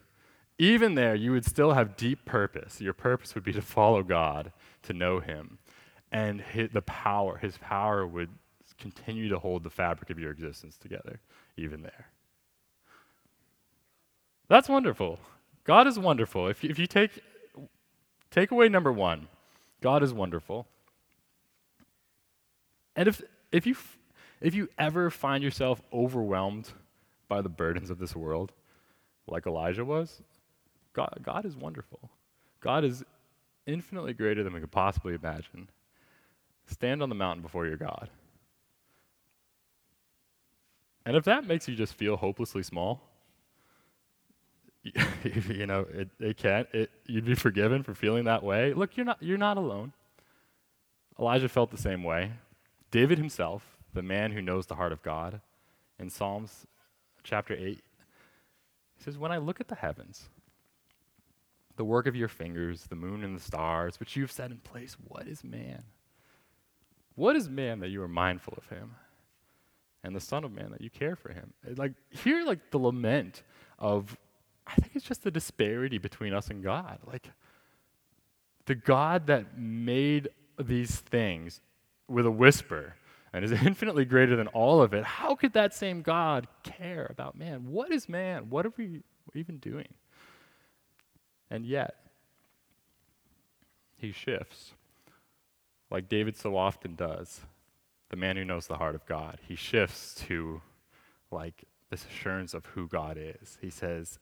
even 0.57 0.95
there, 0.95 1.15
you 1.15 1.31
would 1.31 1.45
still 1.45 1.74
have 1.74 1.98
deep 1.98 2.25
purpose. 2.25 2.79
Your 2.79 2.93
purpose 2.93 3.36
would 3.36 3.43
be 3.43 3.53
to 3.53 3.62
follow 3.62 4.03
God, 4.03 4.51
to 4.83 4.93
know 4.93 5.19
Him. 5.19 5.57
And 6.12 6.41
his, 6.41 6.69
the 6.72 6.83
power, 6.83 7.38
His 7.38 7.57
power 7.57 8.05
would 8.05 8.29
continue 8.79 9.29
to 9.29 9.39
hold 9.39 9.63
the 9.63 9.69
fabric 9.69 10.10
of 10.10 10.19
your 10.19 10.31
existence 10.31 10.77
together, 10.77 11.19
even 11.57 11.81
there. 11.81 12.07
That's 14.48 14.69
wonderful. 14.69 15.19
God 15.63 15.88
is 15.88 15.98
wonderful. 15.98 16.48
If 16.48 16.63
you, 16.63 16.70
if 16.70 16.79
you 16.79 16.88
take, 16.88 17.12
take 18.32 18.51
away 18.51 18.70
number 18.70 18.91
one, 18.91 19.27
God 19.82 20.03
is 20.03 20.13
wonderful. 20.13 20.67
And 22.96 23.08
if, 23.08 23.22
if, 23.51 23.65
you, 23.65 23.75
if 24.41 24.53
you 24.53 24.70
ever 24.77 25.10
find 25.10 25.43
yourself 25.43 25.82
overwhelmed 25.91 26.71
by 27.28 27.41
the 27.41 27.49
burdens 27.49 27.89
of 27.89 27.97
this 27.97 28.15
world, 28.15 28.52
like 29.28 29.47
Elijah 29.47 29.86
was, 29.86 30.21
God, 30.93 31.19
God 31.21 31.45
is 31.45 31.56
wonderful. 31.56 32.12
God 32.60 32.84
is 32.84 33.04
infinitely 33.65 34.13
greater 34.13 34.43
than 34.43 34.54
we 34.54 34.60
could 34.60 34.71
possibly 34.71 35.15
imagine. 35.15 35.69
Stand 36.67 37.02
on 37.02 37.10
the 37.10 37.15
mountain 37.15 37.41
before 37.41 37.65
your 37.65 37.78
God. 37.78 38.10
And 41.06 41.17
if 41.17 41.26
that 41.26 41.45
makes 41.45 41.67
you 41.67 41.76
just 41.76 41.93
feel 41.93 42.15
hopelessly 42.15 42.63
small, 42.63 43.02
you 45.50 45.65
know, 45.65 45.86
it, 45.91 46.10
it 46.19 46.38
can't. 46.38 46.67
It, 46.74 46.91
you'd 47.08 47.26
be 47.26 47.36
forgiven 47.36 47.84
for 47.84 47.93
feeling 47.93 48.26
that 48.26 48.43
way. 48.43 48.74
Look, 48.74 48.98
you're 48.98 49.06
not, 49.06 49.17
you're 49.22 49.38
not 49.38 49.58
alone. 49.58 49.93
Elijah 51.19 51.50
felt 51.50 51.72
the 51.72 51.78
same 51.78 52.04
way. 52.04 52.32
David 52.91 53.17
himself, 53.17 53.78
the 53.93 54.02
man 54.02 54.32
who 54.32 54.41
knows 54.41 54.65
the 54.65 54.76
heart 54.76 54.91
of 54.91 55.02
God, 55.02 55.41
in 56.00 56.10
Psalms 56.10 56.67
chapter 57.24 57.54
8, 57.54 57.60
he 57.60 57.84
says, 59.04 59.17
When 59.17 59.32
I 59.32 59.38
look 59.38 59.60
at 59.60 59.67
the 59.67 59.76
heavens, 59.76 60.30
the 61.76 61.86
work 61.86 62.06
of 62.06 62.15
your 62.15 62.28
fingers, 62.28 62.84
the 62.84 62.96
moon 62.96 63.24
and 63.24 63.36
the 63.38 63.41
stars, 63.41 64.00
which 64.00 64.15
you've 64.15 64.32
set 64.32 64.52
in 64.52 64.58
place, 64.58 64.98
what 65.08 65.28
is 65.28 65.43
man? 65.43 65.84
What 67.15 67.36
is 67.36 67.48
man 67.48 67.80
that 67.80 67.89
you 67.89 68.02
are 68.02 68.08
mindful 68.08 68.56
of 68.58 68.67
him? 68.67 68.96
And 70.04 70.15
the 70.15 70.19
Son 70.19 70.43
of 70.43 70.52
Man 70.52 70.72
that 70.72 70.82
you 70.82 70.89
care 70.89 71.15
for 71.15 71.32
him. 71.32 71.54
Like, 71.78 71.93
hear 72.10 72.43
like 72.43 72.72
the 72.72 72.78
lament 72.78 73.43
of 73.80 74.17
I 74.65 74.76
think 74.76 74.95
it's 74.95 75.06
just 75.06 75.23
the 75.23 75.32
disparity 75.32 75.97
between 75.97 76.34
us 76.34 76.49
and 76.49 76.63
God. 76.63 76.99
Like, 77.06 77.30
the 78.65 78.76
God 78.76 79.28
that 79.28 79.58
made 79.58 80.30
these 80.58 80.97
things 80.97 81.60
with 82.08 82.26
a 82.26 82.32
whisper 82.32 82.95
and 83.34 83.43
is 83.43 83.52
infinitely 83.65 84.06
greater 84.06 84.36
than 84.36 84.47
all 84.47 84.82
of 84.82 84.93
it, 84.93 85.04
how 85.04 85.36
could 85.36 85.54
that 85.54 85.73
same 85.73 86.02
God 86.02 86.47
care 86.63 87.08
about 87.10 87.38
man? 87.38 87.67
What 87.67 87.91
is 87.91 88.08
man? 88.08 88.49
What 88.49 88.65
are 88.65 88.73
we 88.78 89.02
even 89.34 89.58
doing? 89.58 89.93
And 91.49 91.65
yet, 91.65 91.95
he 93.97 94.12
shifts, 94.12 94.73
like 95.91 96.10
David 96.10 96.36
so 96.36 96.58
often 96.58 96.95
does, 96.95 97.41
the 98.10 98.15
man 98.15 98.36
who 98.36 98.45
knows 98.45 98.67
the 98.67 98.78
heart 98.78 98.95
of 98.95 99.06
God. 99.06 99.39
He 99.47 99.56
shifts 99.56 100.15
to, 100.28 100.62
like, 101.32 101.63
this 101.89 102.06
assurance 102.06 102.54
of 102.54 102.65
who 102.67 102.88
God 102.88 103.17
is. 103.19 103.58
He 103.62 103.69
says, 103.69 104.19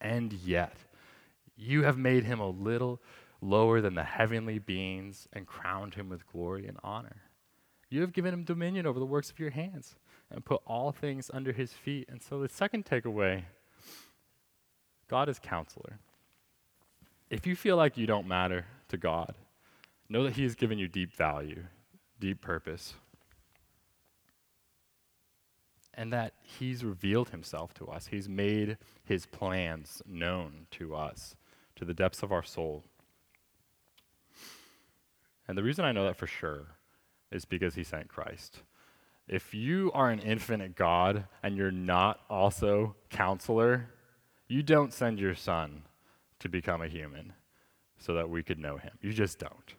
and 0.00 0.32
yet 0.32 0.76
you 1.56 1.82
have 1.82 1.98
made 1.98 2.24
him 2.24 2.40
a 2.40 2.48
little 2.48 3.00
lower 3.40 3.80
than 3.80 3.94
the 3.94 4.04
heavenly 4.04 4.58
beings 4.58 5.28
and 5.32 5.46
crowned 5.46 5.94
him 5.94 6.08
with 6.08 6.26
glory 6.26 6.66
and 6.66 6.78
honor. 6.82 7.22
You 7.88 8.00
have 8.02 8.12
given 8.12 8.32
him 8.32 8.44
dominion 8.44 8.86
over 8.86 8.98
the 8.98 9.06
works 9.06 9.30
of 9.30 9.38
your 9.38 9.50
hands 9.50 9.96
and 10.30 10.44
put 10.44 10.62
all 10.66 10.92
things 10.92 11.30
under 11.32 11.52
his 11.52 11.72
feet. 11.72 12.08
And 12.08 12.22
so 12.22 12.40
the 12.40 12.48
second 12.48 12.84
takeaway 12.84 13.44
God 15.08 15.28
is 15.28 15.40
counselor. 15.40 15.98
If 17.30 17.44
you 17.46 17.56
feel 17.56 17.76
like 17.76 17.96
you 17.96 18.06
don't 18.06 18.28
matter 18.28 18.66
to 18.88 18.96
God, 18.96 19.34
know 20.08 20.22
that 20.22 20.34
he 20.34 20.44
has 20.44 20.54
given 20.54 20.78
you 20.78 20.86
deep 20.86 21.12
value, 21.12 21.64
deep 22.20 22.40
purpose, 22.40 22.94
and 26.00 26.10
that 26.14 26.32
He's 26.42 26.82
revealed 26.82 27.28
Himself 27.28 27.74
to 27.74 27.84
us. 27.88 28.06
He's 28.06 28.26
made 28.26 28.78
His 29.04 29.26
plans 29.26 30.00
known 30.06 30.66
to 30.70 30.96
us, 30.96 31.36
to 31.76 31.84
the 31.84 31.92
depths 31.92 32.22
of 32.22 32.32
our 32.32 32.42
soul. 32.42 32.84
And 35.46 35.58
the 35.58 35.62
reason 35.62 35.84
I 35.84 35.92
know 35.92 36.04
that 36.04 36.16
for 36.16 36.26
sure 36.26 36.68
is 37.30 37.44
because 37.44 37.74
He 37.74 37.84
sent 37.84 38.08
Christ. 38.08 38.62
If 39.28 39.52
you 39.52 39.90
are 39.92 40.08
an 40.08 40.20
infinite 40.20 40.74
God 40.74 41.24
and 41.42 41.54
you're 41.54 41.70
not 41.70 42.20
also 42.30 42.96
counselor, 43.10 43.90
you 44.48 44.62
don't 44.62 44.94
send 44.94 45.20
your 45.20 45.34
son 45.34 45.82
to 46.38 46.48
become 46.48 46.80
a 46.80 46.88
human 46.88 47.34
so 47.98 48.14
that 48.14 48.30
we 48.30 48.42
could 48.42 48.58
know 48.58 48.78
him. 48.78 48.92
You 49.02 49.12
just 49.12 49.38
don't. 49.38 49.74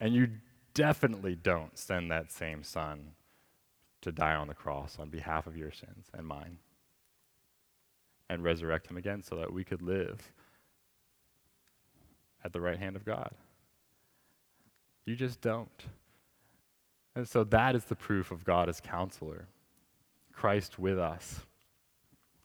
And 0.00 0.12
you 0.12 0.28
definitely 0.74 1.36
don't 1.36 1.78
send 1.78 2.10
that 2.10 2.32
same 2.32 2.64
son 2.64 3.12
to 4.02 4.12
die 4.12 4.34
on 4.34 4.48
the 4.48 4.54
cross 4.54 4.98
on 4.98 5.08
behalf 5.08 5.46
of 5.46 5.56
your 5.56 5.70
sins 5.70 6.06
and 6.14 6.26
mine 6.26 6.58
and 8.28 8.44
resurrect 8.44 8.86
him 8.86 8.96
again 8.96 9.22
so 9.22 9.36
that 9.36 9.52
we 9.52 9.64
could 9.64 9.82
live 9.82 10.32
at 12.44 12.52
the 12.52 12.60
right 12.60 12.78
hand 12.78 12.96
of 12.96 13.04
God. 13.04 13.32
You 15.04 15.16
just 15.16 15.40
don't. 15.40 15.84
And 17.14 17.28
so 17.28 17.44
that 17.44 17.74
is 17.74 17.84
the 17.84 17.96
proof 17.96 18.30
of 18.30 18.44
God 18.44 18.68
as 18.68 18.80
counselor. 18.80 19.46
Christ 20.32 20.78
with 20.78 20.98
us, 20.98 21.40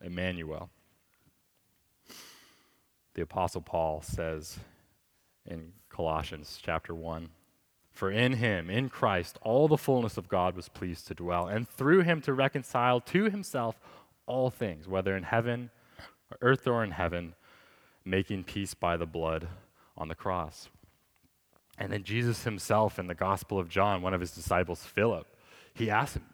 Emmanuel. 0.04 0.70
The 3.14 3.22
Apostle 3.22 3.62
Paul 3.62 4.02
says 4.02 4.60
in 5.46 5.72
Colossians 5.90 6.60
chapter 6.62 6.94
1 6.94 7.30
for 7.96 8.12
in 8.12 8.34
him, 8.34 8.70
in 8.70 8.90
Christ, 8.90 9.40
all 9.42 9.70
the 9.70 9.78
fullness 9.78 10.18
of 10.18 10.28
God 10.28 10.54
was 10.54 10.68
pleased 10.68 11.08
to 11.08 11.14
dwell, 11.14 11.48
and 11.48 11.68
through 11.68 12.02
him 12.02 12.22
to 12.24 12.34
reconcile 12.34 13.00
to 13.00 13.30
himself 13.30 13.80
all 14.28 14.50
things, 14.50 14.86
whether 14.86 15.16
in 15.16 15.24
heaven, 15.24 15.70
or 16.30 16.38
earth, 16.42 16.68
or 16.68 16.84
in 16.84 16.92
heaven, 16.92 17.36
making 18.04 18.44
peace 18.44 18.74
by 18.74 18.98
the 18.98 19.06
blood 19.06 19.48
on 19.98 20.10
the 20.10 20.16
cross. 20.16 20.68
And 21.78 21.90
then 21.90 22.04
Jesus 22.04 22.44
himself 22.44 23.00
in 23.00 23.08
the 23.08 23.16
Gospel 23.16 23.58
of 23.58 23.70
John, 23.70 24.02
one 24.02 24.14
of 24.14 24.20
his 24.20 24.32
disciples, 24.32 24.84
Philip, 24.84 25.28
he 25.74 25.90
asked 25.90 26.18
him, 26.18 26.26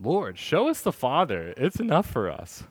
Lord, 0.00 0.38
show 0.38 0.68
us 0.68 0.80
the 0.80 0.92
Father. 0.92 1.52
It's 1.56 1.80
enough 1.80 2.06
for 2.10 2.30
us. 2.30 2.64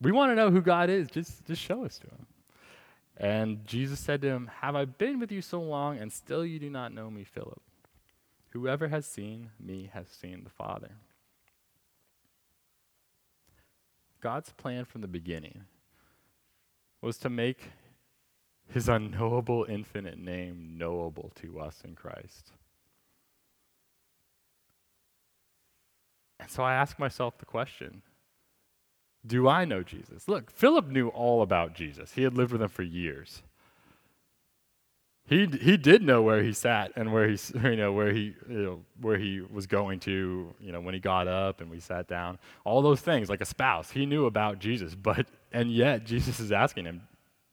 We 0.00 0.10
want 0.10 0.32
to 0.32 0.36
know 0.36 0.50
who 0.50 0.62
God 0.62 0.90
is. 0.90 1.08
Just, 1.08 1.44
just 1.44 1.62
show 1.62 1.84
us 1.84 1.98
to 1.98 2.06
him. 2.08 2.26
And 3.18 3.66
Jesus 3.66 3.98
said 3.98 4.22
to 4.22 4.28
him, 4.28 4.50
Have 4.60 4.76
I 4.76 4.84
been 4.84 5.18
with 5.18 5.32
you 5.32 5.42
so 5.42 5.60
long, 5.60 5.98
and 5.98 6.12
still 6.12 6.46
you 6.46 6.60
do 6.60 6.70
not 6.70 6.94
know 6.94 7.10
me, 7.10 7.24
Philip? 7.24 7.60
Whoever 8.50 8.88
has 8.88 9.06
seen 9.06 9.50
me 9.60 9.90
has 9.92 10.08
seen 10.08 10.44
the 10.44 10.50
Father. 10.50 10.92
God's 14.20 14.52
plan 14.52 14.84
from 14.84 15.00
the 15.00 15.08
beginning 15.08 15.64
was 17.00 17.18
to 17.18 17.28
make 17.28 17.70
his 18.72 18.88
unknowable 18.88 19.66
infinite 19.68 20.18
name 20.18 20.76
knowable 20.76 21.32
to 21.36 21.58
us 21.58 21.82
in 21.84 21.94
Christ. 21.94 22.52
And 26.40 26.50
so 26.50 26.62
I 26.62 26.74
ask 26.74 26.98
myself 26.98 27.38
the 27.38 27.46
question 27.46 28.02
Do 29.26 29.48
I 29.48 29.64
know 29.64 29.82
Jesus? 29.82 30.28
Look, 30.28 30.50
Philip 30.50 30.88
knew 30.88 31.08
all 31.08 31.42
about 31.42 31.74
Jesus, 31.74 32.12
he 32.12 32.22
had 32.22 32.34
lived 32.34 32.52
with 32.52 32.62
him 32.62 32.68
for 32.68 32.82
years. 32.82 33.42
He, 35.26 35.44
he 35.44 35.76
did 35.76 36.02
know 36.02 36.22
where 36.22 36.42
he 36.42 36.54
sat 36.54 36.92
and 36.96 37.12
where 37.12 37.28
he 37.28 37.38
you 37.62 37.76
know 37.76 37.92
where 37.92 38.12
he 38.12 38.34
you 38.48 38.62
know, 38.62 38.80
where 39.00 39.18
he 39.18 39.42
was 39.42 39.66
going 39.66 40.00
to 40.00 40.54
you 40.58 40.72
know 40.72 40.80
when 40.80 40.94
he 40.94 41.00
got 41.00 41.28
up 41.28 41.60
and 41.60 41.70
we 41.70 41.80
sat 41.80 42.08
down 42.08 42.38
all 42.64 42.80
those 42.80 43.02
things 43.02 43.28
like 43.28 43.42
a 43.42 43.44
spouse 43.44 43.90
he 43.90 44.06
knew 44.06 44.24
about 44.24 44.58
Jesus 44.58 44.94
but 45.02 45.26
and 45.52 45.70
yet 45.70 46.04
Jesus 46.04 46.40
is 46.40 46.50
asking 46.50 46.86
him 46.86 47.02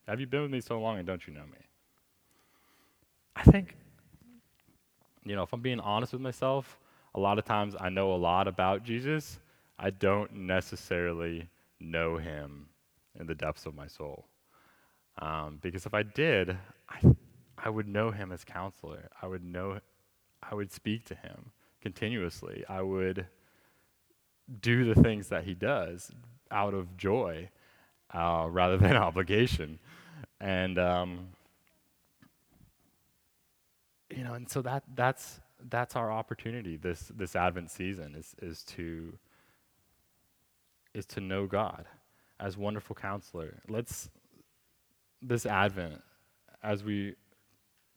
have 0.07 0.21
you 0.21 0.25
been 0.25 0.43
with 0.43 0.51
me 0.51 0.61
so 0.61 0.79
long 0.79 0.99
and 0.99 1.05
don't 1.05 1.27
you 1.27 1.33
know 1.33 1.43
me 1.43 1.57
I 3.35 3.43
think 3.43 3.75
you 5.25 5.35
know 5.35 5.43
if 5.43 5.51
I'm 5.51 5.59
being 5.59 5.81
honest 5.81 6.13
with 6.13 6.21
myself 6.21 6.77
a 7.15 7.19
lot 7.19 7.39
of 7.39 7.45
times 7.45 7.75
I 7.79 7.89
know 7.89 8.13
a 8.13 8.17
lot 8.17 8.47
about 8.47 8.83
Jesus, 8.83 9.39
I 9.79 9.89
don't 9.89 10.33
necessarily 10.33 11.49
know 11.79 12.17
him 12.17 12.67
in 13.19 13.27
the 13.27 13.35
depths 13.35 13.65
of 13.65 13.75
my 13.75 13.87
soul. 13.87 14.27
Um, 15.19 15.59
because 15.61 15.85
if 15.85 15.93
I 15.93 16.03
did, 16.03 16.57
I, 16.89 17.15
I 17.57 17.69
would 17.69 17.87
know 17.87 18.11
him 18.11 18.31
as 18.31 18.43
counselor. 18.43 19.09
I 19.21 19.27
would 19.27 19.43
know, 19.43 19.79
I 20.43 20.55
would 20.55 20.71
speak 20.71 21.05
to 21.05 21.15
him 21.15 21.51
continuously. 21.81 22.65
I 22.67 22.81
would 22.81 23.27
do 24.61 24.93
the 24.93 25.01
things 25.01 25.29
that 25.29 25.45
he 25.45 25.53
does 25.53 26.11
out 26.51 26.73
of 26.73 26.97
joy 26.97 27.49
uh, 28.13 28.47
rather 28.49 28.77
than 28.85 28.95
obligation. 28.95 29.79
And, 30.39 30.77
um, 30.77 31.29
you 34.09 34.23
know, 34.23 34.33
and 34.33 34.49
so 34.49 34.61
that, 34.61 34.83
that's, 34.95 35.39
that's 35.69 35.95
our 35.95 36.11
opportunity 36.11 36.77
this 36.77 37.11
this 37.15 37.35
Advent 37.35 37.71
season 37.71 38.15
is 38.15 38.35
is 38.41 38.63
to 38.63 39.17
is 40.95 41.05
to 41.05 41.19
know 41.19 41.45
God 41.45 41.85
as 42.39 42.57
wonderful 42.57 42.95
counselor. 42.95 43.61
Let's 43.67 44.09
this 45.21 45.45
Advent 45.45 46.01
as 46.63 46.83
we 46.83 47.15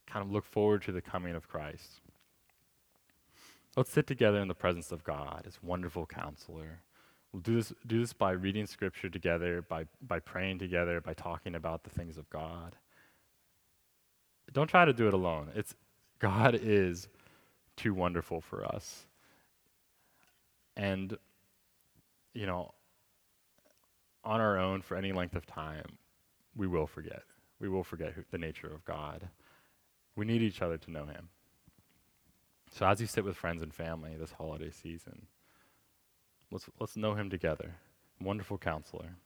kind 0.06 0.24
of 0.24 0.32
look 0.32 0.44
forward 0.44 0.82
to 0.82 0.92
the 0.92 1.00
coming 1.00 1.34
of 1.34 1.48
Christ. 1.48 2.00
Let's 3.76 3.90
sit 3.90 4.06
together 4.06 4.40
in 4.40 4.48
the 4.48 4.54
presence 4.54 4.90
of 4.90 5.04
God 5.04 5.44
as 5.46 5.62
wonderful 5.62 6.06
counselor. 6.06 6.80
We'll 7.32 7.42
do 7.42 7.56
this, 7.56 7.72
do 7.86 8.00
this 8.00 8.12
by 8.12 8.32
reading 8.32 8.66
scripture 8.66 9.08
together, 9.08 9.62
by, 9.62 9.84
by 10.00 10.18
praying 10.18 10.58
together, 10.58 11.00
by 11.00 11.14
talking 11.14 11.54
about 11.54 11.84
the 11.84 11.90
things 11.90 12.16
of 12.16 12.28
God. 12.30 12.74
Don't 14.52 14.68
try 14.68 14.84
to 14.84 14.92
do 14.92 15.06
it 15.06 15.14
alone. 15.14 15.50
It's 15.54 15.74
God 16.18 16.58
is 16.60 17.08
too 17.76 17.94
wonderful 17.94 18.40
for 18.40 18.64
us. 18.64 19.06
And, 20.76 21.16
you 22.34 22.46
know, 22.46 22.72
on 24.24 24.40
our 24.40 24.58
own 24.58 24.82
for 24.82 24.96
any 24.96 25.12
length 25.12 25.34
of 25.34 25.46
time, 25.46 25.98
we 26.56 26.66
will 26.66 26.86
forget. 26.86 27.22
We 27.60 27.68
will 27.68 27.84
forget 27.84 28.12
who, 28.12 28.22
the 28.30 28.38
nature 28.38 28.72
of 28.72 28.84
God. 28.84 29.28
We 30.16 30.24
need 30.24 30.42
each 30.42 30.62
other 30.62 30.76
to 30.78 30.90
know 30.90 31.06
Him. 31.06 31.28
So 32.70 32.86
as 32.86 33.00
you 33.00 33.06
sit 33.06 33.24
with 33.24 33.36
friends 33.36 33.62
and 33.62 33.72
family 33.72 34.16
this 34.18 34.32
holiday 34.32 34.70
season, 34.70 35.26
let's, 36.50 36.66
let's 36.78 36.96
know 36.96 37.14
Him 37.14 37.30
together. 37.30 37.74
Wonderful 38.20 38.58
counselor. 38.58 39.16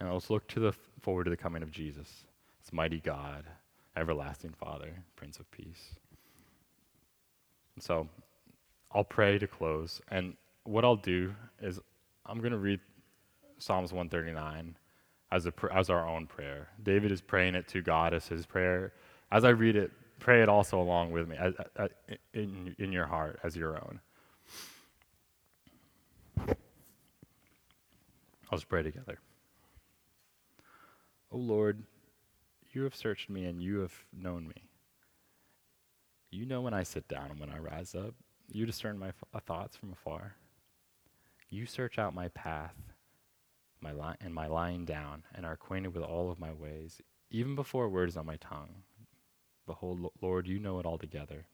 And 0.00 0.12
let's 0.12 0.30
look 0.30 0.48
to 0.48 0.60
the 0.60 0.72
forward 1.00 1.24
to 1.24 1.30
the 1.30 1.36
coming 1.36 1.62
of 1.62 1.70
Jesus, 1.70 2.24
this 2.60 2.72
mighty 2.72 3.00
God, 3.00 3.44
everlasting 3.96 4.54
Father, 4.58 4.90
Prince 5.16 5.38
of 5.38 5.50
Peace. 5.50 5.94
So 7.78 8.08
I'll 8.92 9.04
pray 9.04 9.38
to 9.38 9.46
close. 9.46 10.00
And 10.08 10.36
what 10.64 10.84
I'll 10.84 10.96
do 10.96 11.34
is 11.60 11.78
I'm 12.26 12.40
going 12.40 12.52
to 12.52 12.58
read 12.58 12.80
Psalms 13.60 13.92
139 13.92 14.76
as, 15.32 15.46
a, 15.46 15.52
as 15.72 15.90
our 15.90 16.08
own 16.08 16.26
prayer. 16.26 16.68
David 16.82 17.12
is 17.12 17.20
praying 17.20 17.54
it 17.54 17.68
to 17.68 17.82
God 17.82 18.14
as 18.14 18.26
his 18.26 18.46
prayer. 18.46 18.92
As 19.30 19.44
I 19.44 19.50
read 19.50 19.76
it, 19.76 19.92
pray 20.18 20.42
it 20.42 20.48
also 20.48 20.80
along 20.80 21.12
with 21.12 21.28
me 21.28 21.36
as, 21.36 21.54
as, 21.76 21.90
in, 22.34 22.74
in 22.78 22.92
your 22.92 23.06
heart 23.06 23.38
as 23.44 23.56
your 23.56 23.76
own. 23.76 24.00
Let's 28.50 28.64
pray 28.64 28.82
together. 28.82 29.18
O 31.32 31.36
oh 31.36 31.38
Lord, 31.38 31.84
you 32.72 32.82
have 32.82 32.96
searched 32.96 33.30
me 33.30 33.44
and 33.44 33.62
you 33.62 33.78
have 33.78 33.94
known 34.12 34.48
me. 34.48 34.68
You 36.30 36.46
know 36.46 36.60
when 36.60 36.74
I 36.74 36.82
sit 36.82 37.06
down 37.06 37.30
and 37.30 37.38
when 37.38 37.50
I 37.50 37.58
rise 37.58 37.94
up. 37.94 38.14
You 38.52 38.66
discern 38.66 38.98
my 38.98 39.08
f- 39.08 39.24
uh, 39.32 39.38
thoughts 39.38 39.76
from 39.76 39.92
afar. 39.92 40.34
You 41.48 41.66
search 41.66 41.98
out 41.98 42.14
my 42.14 42.28
path 42.28 42.74
my 43.82 43.92
li- 43.92 44.16
and 44.20 44.34
my 44.34 44.46
lying 44.46 44.84
down, 44.84 45.24
and 45.34 45.44
are 45.46 45.52
acquainted 45.52 45.94
with 45.94 46.02
all 46.02 46.30
of 46.30 46.38
my 46.38 46.52
ways, 46.52 47.00
even 47.30 47.54
before 47.54 47.88
words 47.88 48.16
on 48.16 48.26
my 48.26 48.36
tongue. 48.36 48.82
Behold, 49.66 50.10
Lord, 50.20 50.46
you 50.46 50.58
know 50.58 50.78
it 50.78 50.86
altogether. 50.86 51.46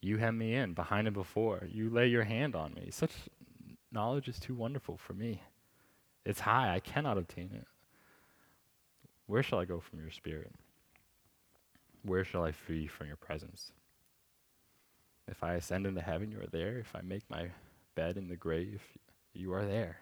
You 0.00 0.18
hem 0.18 0.38
me 0.38 0.54
in, 0.54 0.74
behind 0.74 1.06
and 1.06 1.14
before. 1.14 1.66
You 1.70 1.90
lay 1.90 2.08
your 2.08 2.24
hand 2.24 2.56
on 2.56 2.74
me. 2.74 2.88
Such 2.90 3.12
knowledge 3.90 4.28
is 4.28 4.38
too 4.38 4.54
wonderful 4.54 4.96
for 4.96 5.12
me. 5.14 5.42
It's 6.24 6.40
high, 6.40 6.74
I 6.74 6.80
cannot 6.80 7.18
obtain 7.18 7.50
it. 7.52 7.66
Where 9.26 9.42
shall 9.42 9.58
I 9.58 9.64
go 9.64 9.80
from 9.80 10.00
your 10.00 10.10
spirit? 10.10 10.52
Where 12.02 12.24
shall 12.24 12.44
I 12.44 12.52
flee 12.52 12.86
from 12.86 13.06
your 13.06 13.16
presence? 13.16 13.72
If 15.28 15.42
I 15.42 15.54
ascend 15.54 15.86
into 15.86 16.00
heaven, 16.00 16.30
you 16.30 16.40
are 16.40 16.50
there. 16.50 16.78
If 16.78 16.94
I 16.94 17.00
make 17.02 17.22
my 17.30 17.50
bed 17.94 18.16
in 18.16 18.28
the 18.28 18.36
grave, 18.36 18.82
you 19.32 19.52
are 19.52 19.64
there. 19.64 19.98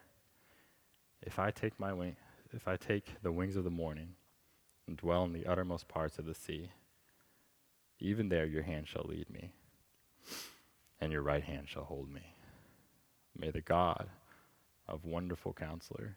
If 1.22 1.38
I 1.38 1.50
take 1.50 1.78
my 1.78 1.92
wing, 1.92 2.16
if 2.52 2.66
I 2.66 2.76
take 2.76 3.22
the 3.22 3.32
wings 3.32 3.56
of 3.56 3.64
the 3.64 3.70
morning 3.70 4.14
and 4.86 4.96
dwell 4.96 5.24
in 5.24 5.32
the 5.32 5.46
uttermost 5.46 5.88
parts 5.88 6.18
of 6.18 6.24
the 6.24 6.34
sea, 6.34 6.70
even 7.98 8.28
there 8.28 8.46
your 8.46 8.62
hand 8.62 8.88
shall 8.88 9.04
lead 9.06 9.28
me, 9.30 9.52
and 11.00 11.12
your 11.12 11.22
right 11.22 11.44
hand 11.44 11.68
shall 11.68 11.84
hold 11.84 12.10
me. 12.10 12.34
May 13.38 13.50
the 13.50 13.60
God 13.60 14.08
of 14.88 15.04
wonderful 15.04 15.52
counselor 15.52 16.16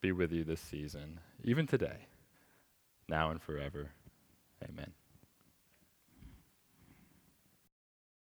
be 0.00 0.12
with 0.12 0.32
you 0.32 0.44
this 0.44 0.60
season, 0.60 1.20
even 1.42 1.66
today, 1.66 2.06
now 3.08 3.30
and 3.30 3.40
forever. 3.40 3.90
Amen. 4.62 4.92